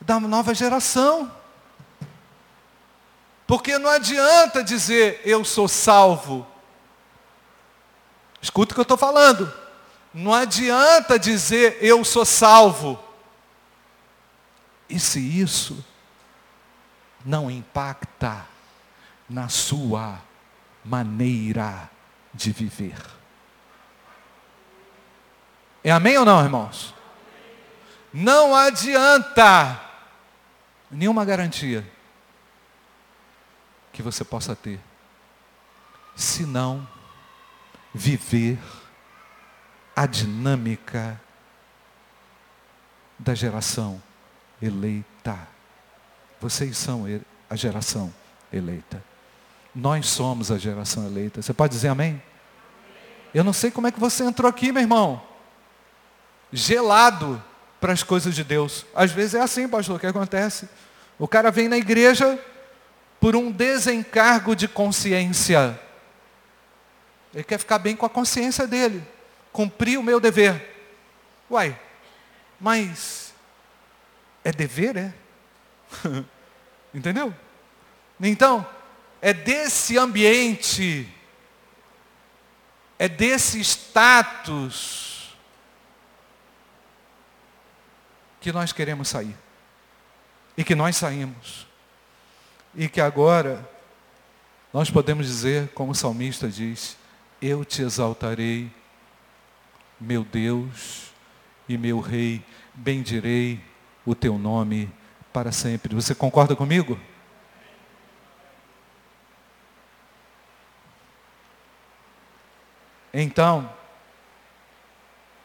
da 0.02 0.20
nova 0.20 0.54
geração. 0.54 1.32
Porque 3.48 3.78
não 3.78 3.90
adianta 3.90 4.64
dizer 4.64 5.22
eu 5.24 5.46
sou 5.46 5.68
salvo. 5.68 6.46
Escuta 8.42 8.74
o 8.74 8.76
que 8.76 8.82
eu 8.82 8.84
estou 8.84 8.98
falando. 8.98 9.52
Não 10.14 10.34
adianta 10.34 11.18
dizer 11.18 11.78
eu 11.82 12.04
sou 12.04 12.26
salvo. 12.26 13.02
E 14.90 15.00
se 15.00 15.20
isso 15.20 15.84
não 17.26 17.50
impacta 17.50 18.46
na 19.28 19.50
sua 19.50 20.22
maneira 20.84 21.90
de 22.34 22.52
viver? 22.52 23.15
É 25.86 25.92
amém 25.92 26.18
ou 26.18 26.26
não, 26.26 26.44
irmãos? 26.44 26.96
Não 28.12 28.56
adianta 28.56 29.80
nenhuma 30.90 31.24
garantia 31.24 31.86
que 33.94 34.02
você 34.02 34.24
possa 34.24 34.56
ter, 34.56 34.80
se 36.16 36.44
não 36.44 36.88
viver 37.94 38.58
a 39.96 40.08
dinâmica 40.08 41.22
da 43.20 43.36
geração 43.36 44.02
eleita. 44.60 45.38
Vocês 46.42 46.76
são 46.80 47.06
a 47.48 47.56
geração 47.56 48.12
eleita. 48.52 49.04
Nós 49.74 50.08
somos 50.08 50.50
a 50.50 50.58
geração 50.58 51.06
eleita. 51.06 51.44
Você 51.44 51.54
pode 51.54 51.74
dizer 51.74 51.90
amém? 51.90 52.20
Eu 53.36 53.44
não 53.44 53.54
sei 53.54 53.70
como 53.70 53.86
é 53.86 53.92
que 53.92 54.00
você 54.00 54.24
entrou 54.24 54.50
aqui, 54.50 54.72
meu 54.72 54.82
irmão. 54.82 55.35
Gelado 56.56 57.44
para 57.82 57.94
as 57.94 58.02
coisas 58.02 58.34
de 58.34 58.44
Deus. 58.44 58.86
Às 58.96 59.12
vezes 59.12 59.36
é 59.36 59.42
assim, 59.42 59.68
pastor, 59.68 59.98
o 59.98 60.00
que 60.00 60.08
acontece? 60.08 60.68
O 61.20 61.28
cara 61.28 61.52
vem 61.52 61.68
na 61.68 61.78
igreja, 61.78 62.40
por 63.20 63.36
um 63.36 63.52
desencargo 63.52 64.56
de 64.56 64.68
consciência. 64.68 65.80
Ele 67.34 67.44
quer 67.44 67.58
ficar 67.58 67.80
bem 67.80 67.96
com 67.96 68.06
a 68.06 68.10
consciência 68.10 68.66
dele. 68.66 69.06
Cumprir 69.52 69.98
o 69.98 70.04
meu 70.04 70.20
dever. 70.20 70.74
Uai, 71.50 71.78
mas 72.60 73.34
é 74.44 74.52
dever, 74.52 74.96
é? 74.96 75.14
Entendeu? 76.94 77.34
Então, 78.22 78.66
é 79.22 79.34
desse 79.34 79.98
ambiente, 79.98 81.12
é 82.98 83.10
desse 83.10 83.60
status 83.60 85.05
que 88.46 88.52
nós 88.52 88.72
queremos 88.72 89.08
sair. 89.08 89.36
E 90.56 90.64
que 90.64 90.76
nós 90.76 90.96
saímos 90.96 91.66
e 92.76 92.88
que 92.88 93.02
agora 93.02 93.68
nós 94.72 94.92
podemos 94.92 95.26
dizer, 95.26 95.70
como 95.70 95.94
o 95.94 95.96
salmista 95.96 96.48
diz, 96.48 96.96
eu 97.42 97.66
te 97.66 97.82
exaltarei, 97.82 98.72
meu 100.00 100.24
Deus 100.24 101.12
e 101.68 101.76
meu 101.76 102.00
Rei, 102.00 102.46
bendirei 102.72 103.60
o 104.06 104.14
teu 104.14 104.38
nome 104.38 104.92
para 105.34 105.52
sempre. 105.52 105.96
Você 105.96 106.14
concorda 106.14 106.56
comigo? 106.56 107.00
Então, 113.12 113.74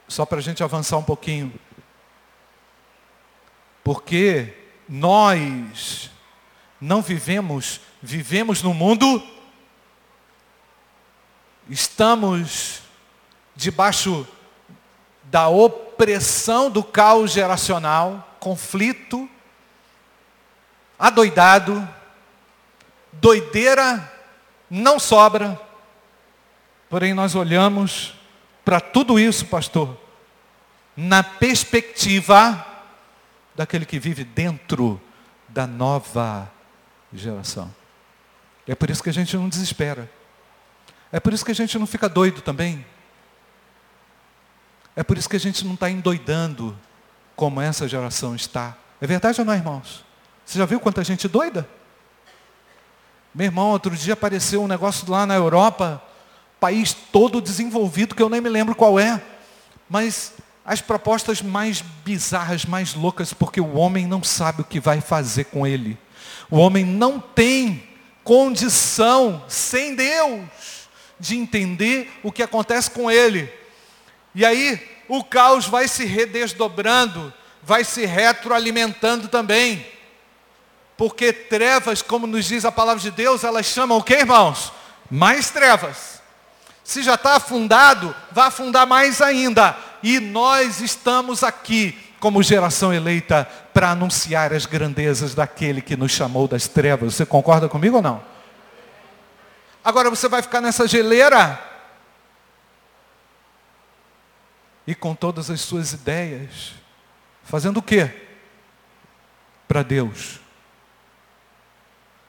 só 0.07 0.27
para 0.27 0.37
a 0.37 0.43
gente 0.43 0.63
avançar 0.63 0.99
um 0.99 1.03
pouquinho, 1.03 1.51
porque 3.93 4.55
nós 4.89 6.13
não 6.81 7.03
vivemos, 7.03 7.81
vivemos 8.01 8.63
no 8.63 8.73
mundo, 8.73 9.21
estamos 11.69 12.83
debaixo 13.57 14.25
da 15.25 15.49
opressão 15.49 16.71
do 16.71 16.85
caos 16.85 17.33
geracional, 17.33 18.37
conflito, 18.39 19.29
adoidado, 20.97 21.89
doideira 23.15 24.09
não 24.71 25.01
sobra, 25.01 25.61
porém 26.89 27.13
nós 27.13 27.35
olhamos 27.35 28.15
para 28.65 28.81
tudo 28.81 29.19
isso, 29.19 29.47
pastor, 29.47 29.99
na 30.97 31.25
perspectiva 31.25 32.70
daquele 33.55 33.85
que 33.85 33.99
vive 33.99 34.25
dentro 34.25 35.01
da 35.49 35.67
nova 35.67 36.51
geração. 37.13 37.73
É 38.67 38.75
por 38.75 38.91
isso 38.91 39.03
que 39.03 39.11
a 39.11 39.13
gente 39.13 39.37
não 39.37 39.49
desespera. 39.49 40.11
É 41.13 41.19
por 41.19 41.33
isso 41.33 41.45
que 41.45 41.51
a 41.51 41.55
gente 41.55 41.79
não 41.79 41.87
fica 41.87 42.09
doido 42.09 42.41
também. 42.41 42.85
É 44.95 45.03
por 45.03 45.19
isso 45.19 45.29
que 45.29 45.37
a 45.37 45.41
gente 45.41 45.65
não 45.65 45.75
está 45.75 45.91
endoidando 45.91 46.79
como 47.35 47.61
essa 47.61 47.89
geração 47.89 48.35
está. 48.35 48.77
É 49.01 49.07
verdade 49.07 49.41
ou 49.41 49.45
não, 49.45 49.55
irmãos? 49.55 50.05
Você 50.45 50.59
já 50.59 50.67
viu 50.67 50.79
quanta 50.79 51.03
gente 51.03 51.27
doida? 51.27 51.69
Meu 53.35 53.47
irmão, 53.47 53.71
outro 53.71 53.95
dia 53.97 54.15
apareceu 54.15 54.63
um 54.63 54.67
negócio 54.67 55.09
lá 55.11 55.25
na 55.25 55.35
Europa, 55.35 56.03
país 56.59 56.93
todo 56.93 57.41
desenvolvido, 57.41 58.15
que 58.15 58.23
eu 58.23 58.29
nem 58.29 58.41
me 58.41 58.49
lembro 58.49 58.75
qual 58.75 58.99
é. 58.99 59.23
Mas 59.89 60.35
as 60.71 60.81
propostas 60.81 61.43
mais 61.43 61.83
bizarras, 62.05 62.65
mais 62.65 62.95
loucas, 62.95 63.33
porque 63.33 63.61
o 63.61 63.75
homem 63.75 64.07
não 64.07 64.23
sabe 64.23 64.61
o 64.61 64.65
que 64.65 64.79
vai 64.79 65.01
fazer 65.01 65.47
com 65.47 65.67
ele. 65.67 65.99
O 66.49 66.59
homem 66.59 66.85
não 66.85 67.19
tem 67.19 67.83
condição, 68.23 69.45
sem 69.49 69.97
Deus, 69.97 70.47
de 71.19 71.37
entender 71.37 72.13
o 72.23 72.31
que 72.31 72.41
acontece 72.41 72.89
com 72.89 73.11
ele. 73.11 73.53
E 74.33 74.47
aí, 74.47 74.81
o 75.09 75.25
caos 75.25 75.67
vai 75.67 75.89
se 75.89 76.05
redesdobrando, 76.05 77.35
vai 77.65 77.83
se 77.83 78.07
retroalimentando 78.07 79.27
também. 79.27 79.85
Porque 80.97 81.33
trevas, 81.33 82.01
como 82.01 82.29
nos 82.29 82.45
diz 82.45 82.65
a 82.65 82.71
palavra 82.71 83.03
de 83.03 83.11
Deus, 83.11 83.43
elas 83.43 83.67
chamam 83.67 83.99
o 83.99 84.05
que, 84.05 84.15
irmãos? 84.15 84.73
Mais 85.11 85.51
trevas. 85.51 86.23
Se 86.85 87.03
já 87.03 87.15
está 87.15 87.35
afundado, 87.35 88.15
vai 88.31 88.47
afundar 88.47 88.87
mais 88.87 89.21
ainda. 89.21 89.90
E 90.03 90.19
nós 90.21 90.81
estamos 90.81 91.43
aqui 91.43 91.99
como 92.21 92.43
geração 92.43 92.93
eleita 92.93 93.45
para 93.73 93.91
anunciar 93.91 94.53
as 94.53 94.67
grandezas 94.67 95.35
daquele 95.35 95.81
que 95.81 95.97
nos 95.97 96.13
chamou 96.13 96.47
das 96.47 96.69
trevas. 96.69 97.15
Você 97.15 97.25
concorda 97.25 97.69
comigo 97.69 97.97
ou 97.97 98.03
não? 98.03 98.23
Agora 99.83 100.11
você 100.11 100.29
vai 100.29 100.43
ficar 100.43 100.61
nessa 100.61 100.87
geleira 100.87 101.59
e 104.87 104.95
com 104.95 105.15
todas 105.15 105.51
as 105.51 105.61
suas 105.61 105.93
ideias, 105.93 106.73
fazendo 107.45 107.79
o 107.79 107.83
quê? 107.83 108.11
Para 109.67 109.83
Deus. 109.83 110.41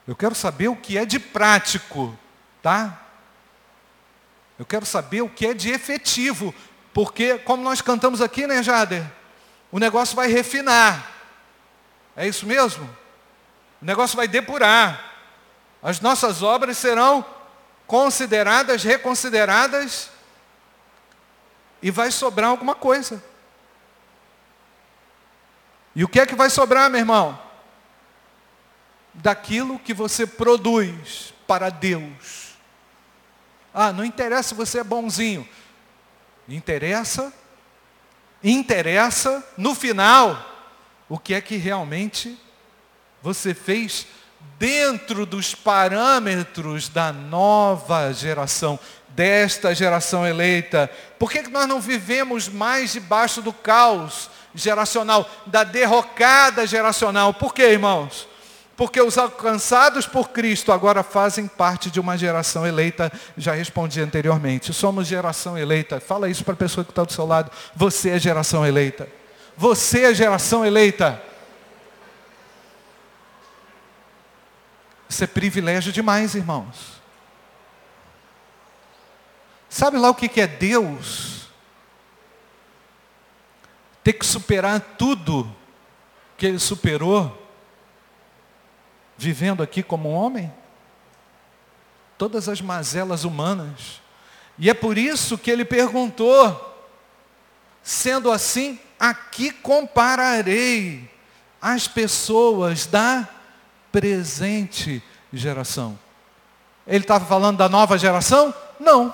Eu 0.08 0.16
quero 0.16 0.36
saber 0.36 0.68
o 0.68 0.76
que 0.76 0.98
é 0.98 1.06
de 1.06 1.20
prático, 1.20 2.18
tá? 2.62 3.02
Eu 4.58 4.66
quero 4.66 4.86
saber 4.86 5.22
o 5.22 5.30
que 5.30 5.48
é 5.48 5.54
de 5.54 5.72
efetivo, 5.72 6.54
porque 6.94 7.38
como 7.40 7.64
nós 7.64 7.82
cantamos 7.82 8.22
aqui, 8.22 8.46
né, 8.46 8.62
Jader? 8.62 9.06
o 9.72 9.80
negócio 9.80 10.16
vai 10.16 10.28
refinar. 10.28 11.10
É 12.16 12.28
isso 12.28 12.46
mesmo? 12.46 12.84
O 13.82 13.86
negócio 13.86 14.18
vai 14.18 14.28
depurar. 14.28 15.10
As 15.82 16.02
nossas 16.02 16.44
obras 16.44 16.78
serão 16.78 17.26
consideradas, 17.88 18.84
reconsideradas, 18.84 20.12
e 21.82 21.90
vai 21.90 22.12
sobrar 22.12 22.50
alguma 22.50 22.76
coisa. 22.76 23.24
E 25.96 26.04
o 26.04 26.08
que 26.08 26.20
é 26.20 26.26
que 26.26 26.36
vai 26.36 26.50
sobrar, 26.50 26.90
meu 26.90 27.00
irmão? 27.00 27.40
Daquilo 29.14 29.80
que 29.80 29.94
você 29.94 30.28
produz 30.28 31.34
para 31.48 31.70
Deus. 31.70 32.52
Ah, 33.74 33.92
não 33.92 34.06
interessa 34.06 34.50
se 34.50 34.56
você 34.56 34.80
é 34.80 34.84
bonzinho. 34.84 35.48
Interessa 36.48 37.34
Interessa, 38.44 39.44
no 39.56 39.76
final, 39.76 40.44
o 41.08 41.20
que 41.20 41.34
é 41.34 41.42
que 41.42 41.58
realmente 41.58 42.38
você 43.22 43.54
fez 43.54 44.08
dentro 44.58 45.28
dos 45.28 45.54
parâmetros 45.54 46.90
da 46.90 47.14
nova 47.14 48.12
geração, 48.12 48.80
desta 49.10 49.76
geração 49.76 50.26
eleita. 50.26 50.90
Por 51.20 51.32
que, 51.32 51.44
que 51.44 51.52
nós 51.52 51.68
não 51.68 51.80
vivemos 51.80 52.50
mais 52.50 52.94
debaixo 52.94 53.44
do 53.44 53.54
caos 53.54 54.30
geracional, 54.56 55.30
da 55.46 55.64
derrocada 55.64 56.66
geracional? 56.66 57.36
Por 57.36 57.54
quê, 57.54 57.64
irmãos? 57.64 58.28
Porque 58.76 59.02
os 59.02 59.18
alcançados 59.18 60.08
por 60.08 60.30
Cristo 60.30 60.72
agora 60.72 61.04
fazem 61.04 61.48
parte 61.48 61.92
de 61.92 62.00
uma 62.00 62.18
geração 62.18 62.66
eleita, 62.66 63.12
já 63.38 63.54
respondi 63.54 64.02
anteriormente. 64.02 64.74
Somos 64.74 65.08
geração 65.08 65.58
eleita. 65.58 66.00
Fala 66.00 66.30
isso 66.30 66.44
para 66.44 66.54
a 66.54 66.58
pessoa 66.58 66.84
que 66.84 66.92
está 66.92 67.04
do 67.04 67.12
seu 67.12 67.26
lado. 67.26 67.52
Você 67.76 68.10
é 68.10 68.20
geração 68.20 68.66
eleita. 68.66 69.08
Você 69.58 70.06
é 70.06 70.14
geração 70.14 70.66
eleita. 70.66 71.22
Isso 75.08 75.24
é 75.24 75.28
privilégio 75.28 75.92
demais, 75.92 76.36
irmãos. 76.36 77.02
Sabe 79.70 79.98
lá 79.98 80.10
o 80.10 80.16
que 80.16 80.40
é 80.40 80.48
Deus? 80.48 81.48
Ter 84.04 84.14
que 84.14 84.26
superar 84.26 84.80
tudo 84.98 85.54
que 86.38 86.46
ele 86.46 86.60
superou, 86.60 87.41
vivendo 89.22 89.62
aqui 89.62 89.84
como 89.84 90.12
homem? 90.12 90.52
Todas 92.18 92.50
as 92.50 92.62
mazelas 92.62 93.24
humanas. 93.24 94.02
E 94.58 94.70
é 94.70 94.74
por 94.74 94.98
isso 94.98 95.38
que 95.38 95.50
ele 95.50 95.64
perguntou, 95.64 96.90
sendo 97.82 98.32
assim, 98.32 98.80
a 99.00 99.14
que 99.14 99.52
compararei 99.52 101.10
as 101.62 101.88
pessoas 101.88 102.86
da 102.86 103.28
presente 103.92 105.02
geração. 105.32 105.98
Ele 106.86 107.04
estava 107.04 107.26
falando 107.26 107.58
da 107.58 107.70
nova 107.70 107.98
geração? 107.98 108.54
Não. 108.80 109.14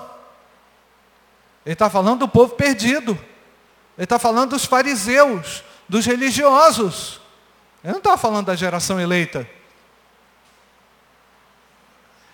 Ele 1.64 1.74
está 1.74 1.90
falando 1.90 2.20
do 2.20 2.28
povo 2.28 2.54
perdido. 2.54 3.12
Ele 3.96 4.04
está 4.04 4.18
falando 4.18 4.50
dos 4.50 4.64
fariseus, 4.64 5.62
dos 5.88 6.06
religiosos. 6.06 7.20
Ele 7.84 7.92
não 7.92 7.98
está 7.98 8.16
falando 8.16 8.46
da 8.46 8.56
geração 8.56 8.98
eleita. 8.98 9.48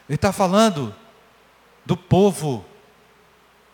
Ele 0.09 0.17
está 0.17 0.33
falando 0.33 0.95
do 1.85 1.97
povo 1.97 2.65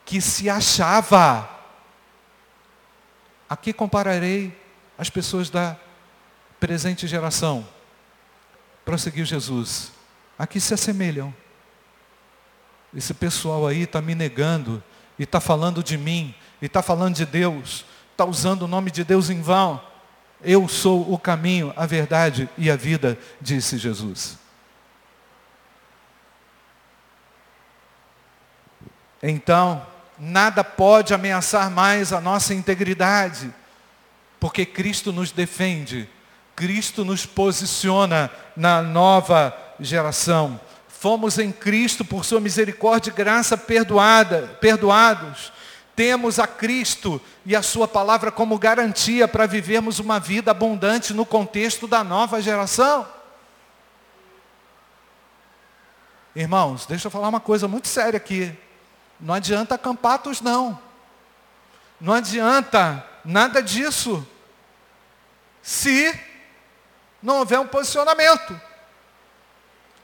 que 0.04 0.20
se 0.20 0.48
achava. 0.50 1.48
Aqui 3.48 3.72
compararei 3.72 4.56
as 4.96 5.10
pessoas 5.10 5.50
da 5.50 5.76
presente 6.58 7.06
geração 7.06 7.66
prosseguiu 8.90 9.24
Jesus, 9.24 9.92
aqui 10.36 10.60
se 10.60 10.74
assemelham. 10.74 11.32
Esse 12.92 13.14
pessoal 13.14 13.68
aí 13.68 13.82
está 13.82 14.02
me 14.02 14.16
negando, 14.16 14.82
e 15.16 15.22
está 15.22 15.38
falando 15.38 15.80
de 15.80 15.96
mim, 15.96 16.34
e 16.60 16.66
está 16.66 16.82
falando 16.82 17.14
de 17.14 17.24
Deus, 17.24 17.84
está 18.10 18.24
usando 18.24 18.62
o 18.62 18.66
nome 18.66 18.90
de 18.90 19.04
Deus 19.04 19.30
em 19.30 19.40
vão. 19.40 19.80
Eu 20.42 20.66
sou 20.66 21.12
o 21.12 21.16
caminho, 21.16 21.72
a 21.76 21.86
verdade 21.86 22.48
e 22.58 22.68
a 22.68 22.74
vida, 22.74 23.16
disse 23.40 23.78
Jesus. 23.78 24.39
Então, 29.22 29.86
nada 30.18 30.64
pode 30.64 31.12
ameaçar 31.12 31.70
mais 31.70 32.12
a 32.12 32.20
nossa 32.20 32.54
integridade, 32.54 33.52
porque 34.38 34.64
Cristo 34.64 35.12
nos 35.12 35.30
defende 35.30 36.08
Cristo 36.60 37.06
nos 37.06 37.24
posiciona 37.24 38.30
na 38.54 38.82
nova 38.82 39.56
geração. 39.80 40.60
Fomos 40.88 41.38
em 41.38 41.50
Cristo, 41.50 42.04
por 42.04 42.22
sua 42.22 42.38
misericórdia 42.38 43.10
e 43.10 43.14
graça, 43.14 43.56
perdoada, 43.56 44.58
perdoados. 44.60 45.50
Temos 45.96 46.38
a 46.38 46.46
Cristo 46.46 47.18
e 47.46 47.56
a 47.56 47.62
sua 47.62 47.88
palavra 47.88 48.30
como 48.30 48.58
garantia 48.58 49.26
para 49.26 49.46
vivermos 49.46 49.98
uma 49.98 50.20
vida 50.20 50.50
abundante 50.50 51.14
no 51.14 51.24
contexto 51.24 51.86
da 51.86 52.04
nova 52.04 52.42
geração. 52.42 53.08
Irmãos, 56.36 56.84
deixa 56.84 57.06
eu 57.06 57.10
falar 57.10 57.30
uma 57.30 57.40
coisa 57.40 57.66
muito 57.66 57.88
séria 57.88 58.18
aqui. 58.18 58.52
Não 59.20 59.34
adianta 59.34 59.74
acampatos, 59.74 60.40
não. 60.40 60.80
Não 62.00 62.14
adianta 62.14 63.06
nada 63.24 63.62
disso. 63.62 64.26
Se 65.62 66.18
não 67.22 67.38
houver 67.38 67.60
um 67.60 67.66
posicionamento. 67.66 68.58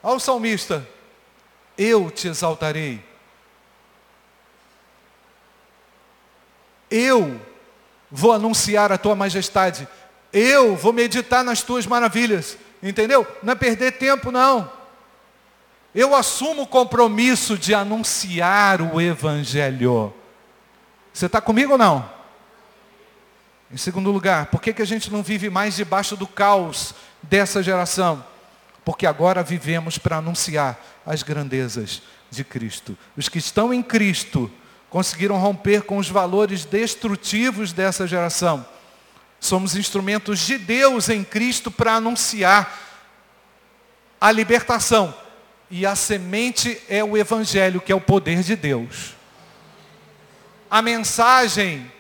Olha 0.02 0.16
o 0.16 0.20
salmista, 0.20 0.86
eu 1.76 2.10
te 2.10 2.28
exaltarei. 2.28 3.02
Eu 6.90 7.40
vou 8.10 8.32
anunciar 8.32 8.92
a 8.92 8.98
tua 8.98 9.16
majestade. 9.16 9.88
Eu 10.32 10.76
vou 10.76 10.92
meditar 10.92 11.42
nas 11.42 11.62
tuas 11.62 11.86
maravilhas. 11.86 12.56
Entendeu? 12.82 13.26
Não 13.42 13.54
é 13.54 13.56
perder 13.56 13.92
tempo, 13.92 14.30
não. 14.30 14.70
Eu 15.96 16.14
assumo 16.14 16.64
o 16.64 16.66
compromisso 16.66 17.56
de 17.56 17.72
anunciar 17.72 18.82
o 18.82 19.00
Evangelho. 19.00 20.12
Você 21.10 21.24
está 21.24 21.40
comigo 21.40 21.72
ou 21.72 21.78
não? 21.78 22.06
Em 23.72 23.78
segundo 23.78 24.10
lugar, 24.10 24.44
por 24.46 24.60
que, 24.60 24.74
que 24.74 24.82
a 24.82 24.86
gente 24.86 25.10
não 25.10 25.22
vive 25.22 25.48
mais 25.48 25.74
debaixo 25.74 26.14
do 26.14 26.26
caos 26.26 26.94
dessa 27.22 27.62
geração? 27.62 28.22
Porque 28.84 29.06
agora 29.06 29.42
vivemos 29.42 29.96
para 29.96 30.18
anunciar 30.18 30.78
as 31.06 31.22
grandezas 31.22 32.02
de 32.30 32.44
Cristo. 32.44 32.94
Os 33.16 33.30
que 33.30 33.38
estão 33.38 33.72
em 33.72 33.82
Cristo 33.82 34.52
conseguiram 34.90 35.38
romper 35.38 35.80
com 35.84 35.96
os 35.96 36.10
valores 36.10 36.66
destrutivos 36.66 37.72
dessa 37.72 38.06
geração. 38.06 38.66
Somos 39.40 39.74
instrumentos 39.74 40.40
de 40.40 40.58
Deus 40.58 41.08
em 41.08 41.24
Cristo 41.24 41.70
para 41.70 41.94
anunciar 41.94 42.70
a 44.20 44.30
libertação. 44.30 45.24
E 45.70 45.84
a 45.84 45.96
semente 45.96 46.80
é 46.88 47.02
o 47.02 47.16
Evangelho, 47.16 47.80
que 47.80 47.90
é 47.90 47.94
o 47.94 48.00
poder 48.00 48.42
de 48.42 48.54
Deus. 48.54 49.14
A 50.70 50.80
mensagem 50.80 51.90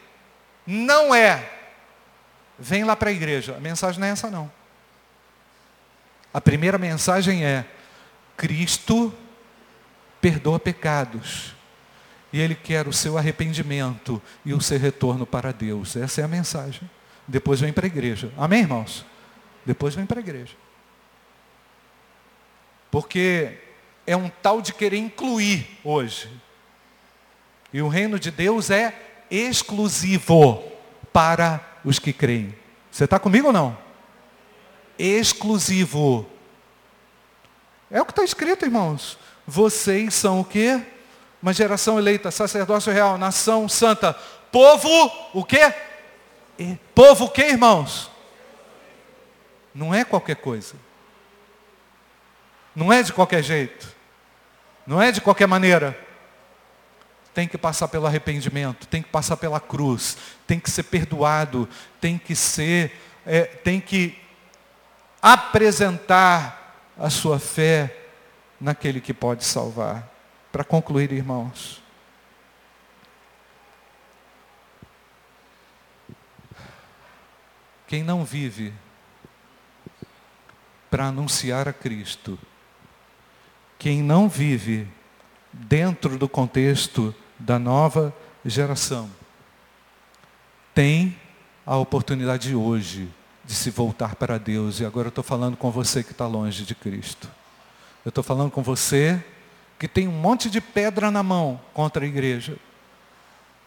não 0.66 1.14
é 1.14 1.56
Vem 2.58 2.84
lá 2.84 2.96
para 2.96 3.10
a 3.10 3.12
igreja. 3.12 3.56
A 3.56 3.60
mensagem 3.60 4.00
não 4.00 4.06
é 4.06 4.10
essa 4.10 4.30
não. 4.30 4.50
A 6.32 6.40
primeira 6.40 6.78
mensagem 6.78 7.44
é: 7.44 7.64
Cristo 8.36 9.12
perdoa 10.20 10.58
pecados. 10.58 11.54
E 12.32 12.40
Ele 12.40 12.54
quer 12.54 12.88
o 12.88 12.92
seu 12.92 13.16
arrependimento 13.16 14.20
e 14.44 14.52
o 14.52 14.60
seu 14.60 14.78
retorno 14.78 15.24
para 15.24 15.52
Deus. 15.52 15.96
Essa 15.96 16.20
é 16.20 16.24
a 16.24 16.28
mensagem. 16.28 16.88
Depois 17.26 17.60
vem 17.60 17.72
para 17.72 17.86
a 17.86 17.88
igreja. 17.88 18.32
Amém, 18.36 18.60
irmãos? 18.60 19.06
Depois 19.64 19.94
vem 19.94 20.04
para 20.04 20.18
a 20.18 20.22
igreja. 20.22 20.54
Porque 22.90 23.58
é 24.06 24.16
um 24.16 24.28
tal 24.28 24.62
de 24.62 24.72
querer 24.72 24.98
incluir 24.98 25.78
hoje. 25.82 26.30
E 27.72 27.82
o 27.82 27.88
reino 27.88 28.18
de 28.18 28.30
Deus 28.30 28.70
é 28.70 28.94
exclusivo 29.30 30.62
para 31.12 31.60
os 31.84 31.98
que 31.98 32.12
creem. 32.12 32.54
Você 32.90 33.04
está 33.04 33.18
comigo 33.18 33.48
ou 33.48 33.52
não? 33.52 33.76
Exclusivo. 34.98 36.26
É 37.90 38.00
o 38.00 38.04
que 38.04 38.12
está 38.12 38.24
escrito, 38.24 38.64
irmãos. 38.64 39.18
Vocês 39.46 40.14
são 40.14 40.40
o 40.40 40.44
quê? 40.44 40.80
Uma 41.42 41.52
geração 41.52 41.98
eleita, 41.98 42.30
sacerdócio 42.30 42.92
real, 42.92 43.18
nação 43.18 43.68
santa, 43.68 44.14
povo, 44.50 44.88
o 45.34 45.44
quê? 45.44 45.72
Povo 46.94 47.26
o 47.26 47.30
quê, 47.30 47.42
irmãos? 47.42 48.10
Não 49.74 49.94
é 49.94 50.04
qualquer 50.04 50.36
coisa. 50.36 50.74
Não 52.76 52.92
é 52.92 53.02
de 53.02 53.12
qualquer 53.12 53.42
jeito. 53.42 53.92
Não 54.86 55.02
é 55.02 55.10
de 55.10 55.20
qualquer 55.20 55.48
maneira 55.48 56.06
tem 57.36 57.46
que 57.46 57.58
passar 57.58 57.88
pelo 57.88 58.06
arrependimento, 58.06 58.86
tem 58.86 59.02
que 59.02 59.10
passar 59.10 59.36
pela 59.36 59.60
cruz, 59.60 60.16
tem 60.46 60.58
que 60.58 60.70
ser 60.70 60.84
perdoado, 60.84 61.68
tem 62.00 62.16
que 62.16 62.34
ser, 62.34 62.98
é, 63.26 63.42
tem 63.42 63.78
que 63.78 64.18
apresentar 65.20 66.94
a 66.98 67.10
sua 67.10 67.38
fé 67.38 67.94
naquele 68.58 69.02
que 69.02 69.12
pode 69.12 69.44
salvar. 69.44 70.10
Para 70.50 70.64
concluir, 70.64 71.12
irmãos, 71.12 71.82
quem 77.86 78.02
não 78.02 78.24
vive 78.24 78.72
para 80.90 81.04
anunciar 81.08 81.68
a 81.68 81.72
Cristo, 81.74 82.38
quem 83.78 84.02
não 84.02 84.28
vive 84.28 84.86
dentro 85.52 86.18
do 86.18 86.28
contexto 86.28 87.14
da 87.38 87.58
nova 87.58 88.14
geração. 88.44 89.10
tem 90.74 91.16
a 91.64 91.76
oportunidade 91.76 92.54
hoje 92.54 93.08
de 93.44 93.54
se 93.54 93.70
voltar 93.70 94.14
para 94.14 94.38
Deus. 94.38 94.78
E 94.78 94.84
agora 94.84 95.06
eu 95.06 95.10
estou 95.10 95.24
falando 95.24 95.56
com 95.56 95.70
você 95.70 96.04
que 96.04 96.12
está 96.12 96.26
longe 96.26 96.64
de 96.64 96.74
Cristo. 96.74 97.30
Eu 98.04 98.10
estou 98.10 98.22
falando 98.22 98.50
com 98.50 98.62
você 98.62 99.24
que 99.78 99.88
tem 99.88 100.06
um 100.06 100.12
monte 100.12 100.50
de 100.50 100.60
pedra 100.60 101.10
na 101.10 101.22
mão 101.22 101.60
contra 101.72 102.04
a 102.04 102.08
igreja. 102.08 102.56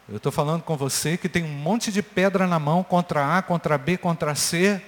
Eu 0.08 0.16
estou 0.16 0.32
falando 0.32 0.62
com 0.62 0.76
você 0.76 1.16
que 1.16 1.28
tem 1.28 1.44
um 1.44 1.48
monte 1.48 1.92
de 1.92 2.02
pedra 2.02 2.46
na 2.46 2.58
mão 2.58 2.82
contra 2.82 3.38
A, 3.38 3.42
contra 3.42 3.76
B, 3.76 3.96
contra 3.96 4.34
C, 4.34 4.82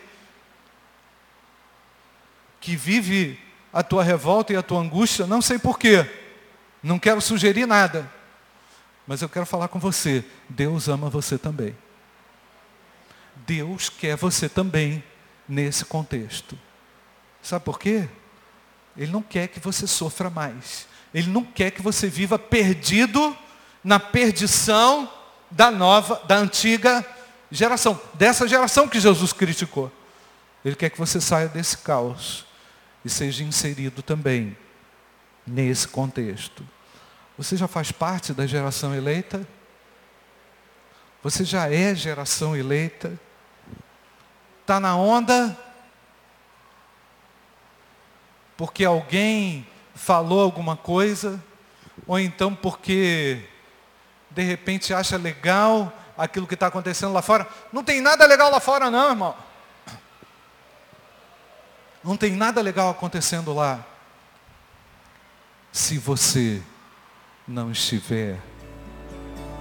que 2.61 2.77
vive 2.77 3.39
a 3.73 3.83
tua 3.83 4.05
revolta 4.05 4.53
e 4.53 4.57
a 4.57 4.63
tua 4.63 4.81
angústia, 4.81 5.27
não 5.27 5.41
sei 5.41 5.59
porquê, 5.59 6.09
não 6.83 6.99
quero 6.99 7.21
sugerir 7.21 7.67
nada, 7.67 8.11
mas 9.07 9.23
eu 9.23 9.29
quero 9.29 9.47
falar 9.47 9.69
com 9.69 9.79
você: 9.79 10.25
Deus 10.49 10.89
ama 10.89 11.09
você 11.09 11.39
também. 11.39 11.77
Deus 13.47 13.89
quer 13.89 14.17
você 14.17 14.49
também 14.49 15.03
nesse 15.49 15.85
contexto. 15.85 16.59
Sabe 17.41 17.65
por 17.65 17.79
quê? 17.79 18.09
Ele 18.97 19.11
não 19.11 19.23
quer 19.23 19.49
que 19.49 19.59
você 19.59 19.87
sofra 19.87 20.31
mais. 20.31 20.87
Ele 21.13 21.29
não 21.31 21.45
quer 21.45 21.71
que 21.71 21.83
você 21.83 22.09
viva 22.09 22.39
perdido 22.39 23.37
na 23.83 23.99
perdição 23.99 25.11
da 25.51 25.71
nova, 25.71 26.23
da 26.27 26.37
antiga 26.37 27.05
geração, 27.51 28.01
dessa 28.15 28.47
geração 28.47 28.89
que 28.89 29.01
Jesus 29.01 29.33
criticou. 29.33 29.91
Ele 30.65 30.77
quer 30.77 30.91
que 30.91 30.99
você 30.99 31.21
saia 31.21 31.49
desse 31.49 31.79
caos 31.79 32.47
e 33.05 33.11
seja 33.11 33.45
inserido 33.45 34.03
também 34.03 34.57
nesse 35.47 35.89
contexto. 35.89 36.67
Você 37.37 37.57
já 37.57 37.67
faz 37.67 37.91
parte 37.91 38.33
da 38.33 38.47
geração 38.47 38.95
eleita? 38.95 39.47
Você 41.23 41.45
já 41.45 41.73
é 41.73 41.95
geração 41.95 42.57
eleita? 42.57 43.19
Está 44.61 44.79
na 44.79 44.97
onda? 44.97 45.57
Porque 48.57 48.85
alguém 48.85 49.67
falou 49.95 50.41
alguma 50.41 50.77
coisa? 50.77 51.43
Ou 52.07 52.19
então 52.19 52.55
porque 52.55 53.45
de 54.31 54.43
repente 54.43 54.95
acha 54.95 55.17
legal 55.17 55.93
aquilo 56.17 56.47
que 56.47 56.55
está 56.55 56.67
acontecendo 56.69 57.13
lá 57.13 57.23
fora? 57.23 57.49
Não 57.73 57.83
tem 57.83 58.01
nada 58.01 58.27
legal 58.27 58.51
lá 58.51 58.61
fora, 58.61 58.91
não, 58.91 59.11
irmão. 59.11 59.37
Não 62.05 62.17
tem 62.17 62.35
nada 62.35 62.61
legal 62.61 62.91
acontecendo 62.91 63.55
lá. 63.55 63.87
Se 65.71 65.99
você 65.99 66.61
não 67.47 67.71
estiver 67.71 68.39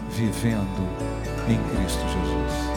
vivendo 0.09 0.87
em 1.47 1.57
Cristo 1.69 2.01
Jesus. 2.01 2.71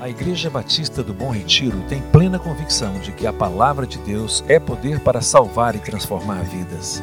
A 0.00 0.08
Igreja 0.08 0.48
Batista 0.48 1.02
do 1.02 1.12
Bom 1.12 1.30
Retiro 1.30 1.82
tem 1.88 2.00
plena 2.00 2.38
convicção 2.38 2.98
de 3.00 3.10
que 3.10 3.26
a 3.26 3.32
palavra 3.32 3.86
de 3.86 3.98
Deus 3.98 4.44
é 4.46 4.60
poder 4.60 5.00
para 5.00 5.20
salvar 5.20 5.74
e 5.74 5.80
transformar 5.80 6.44
vidas. 6.44 7.02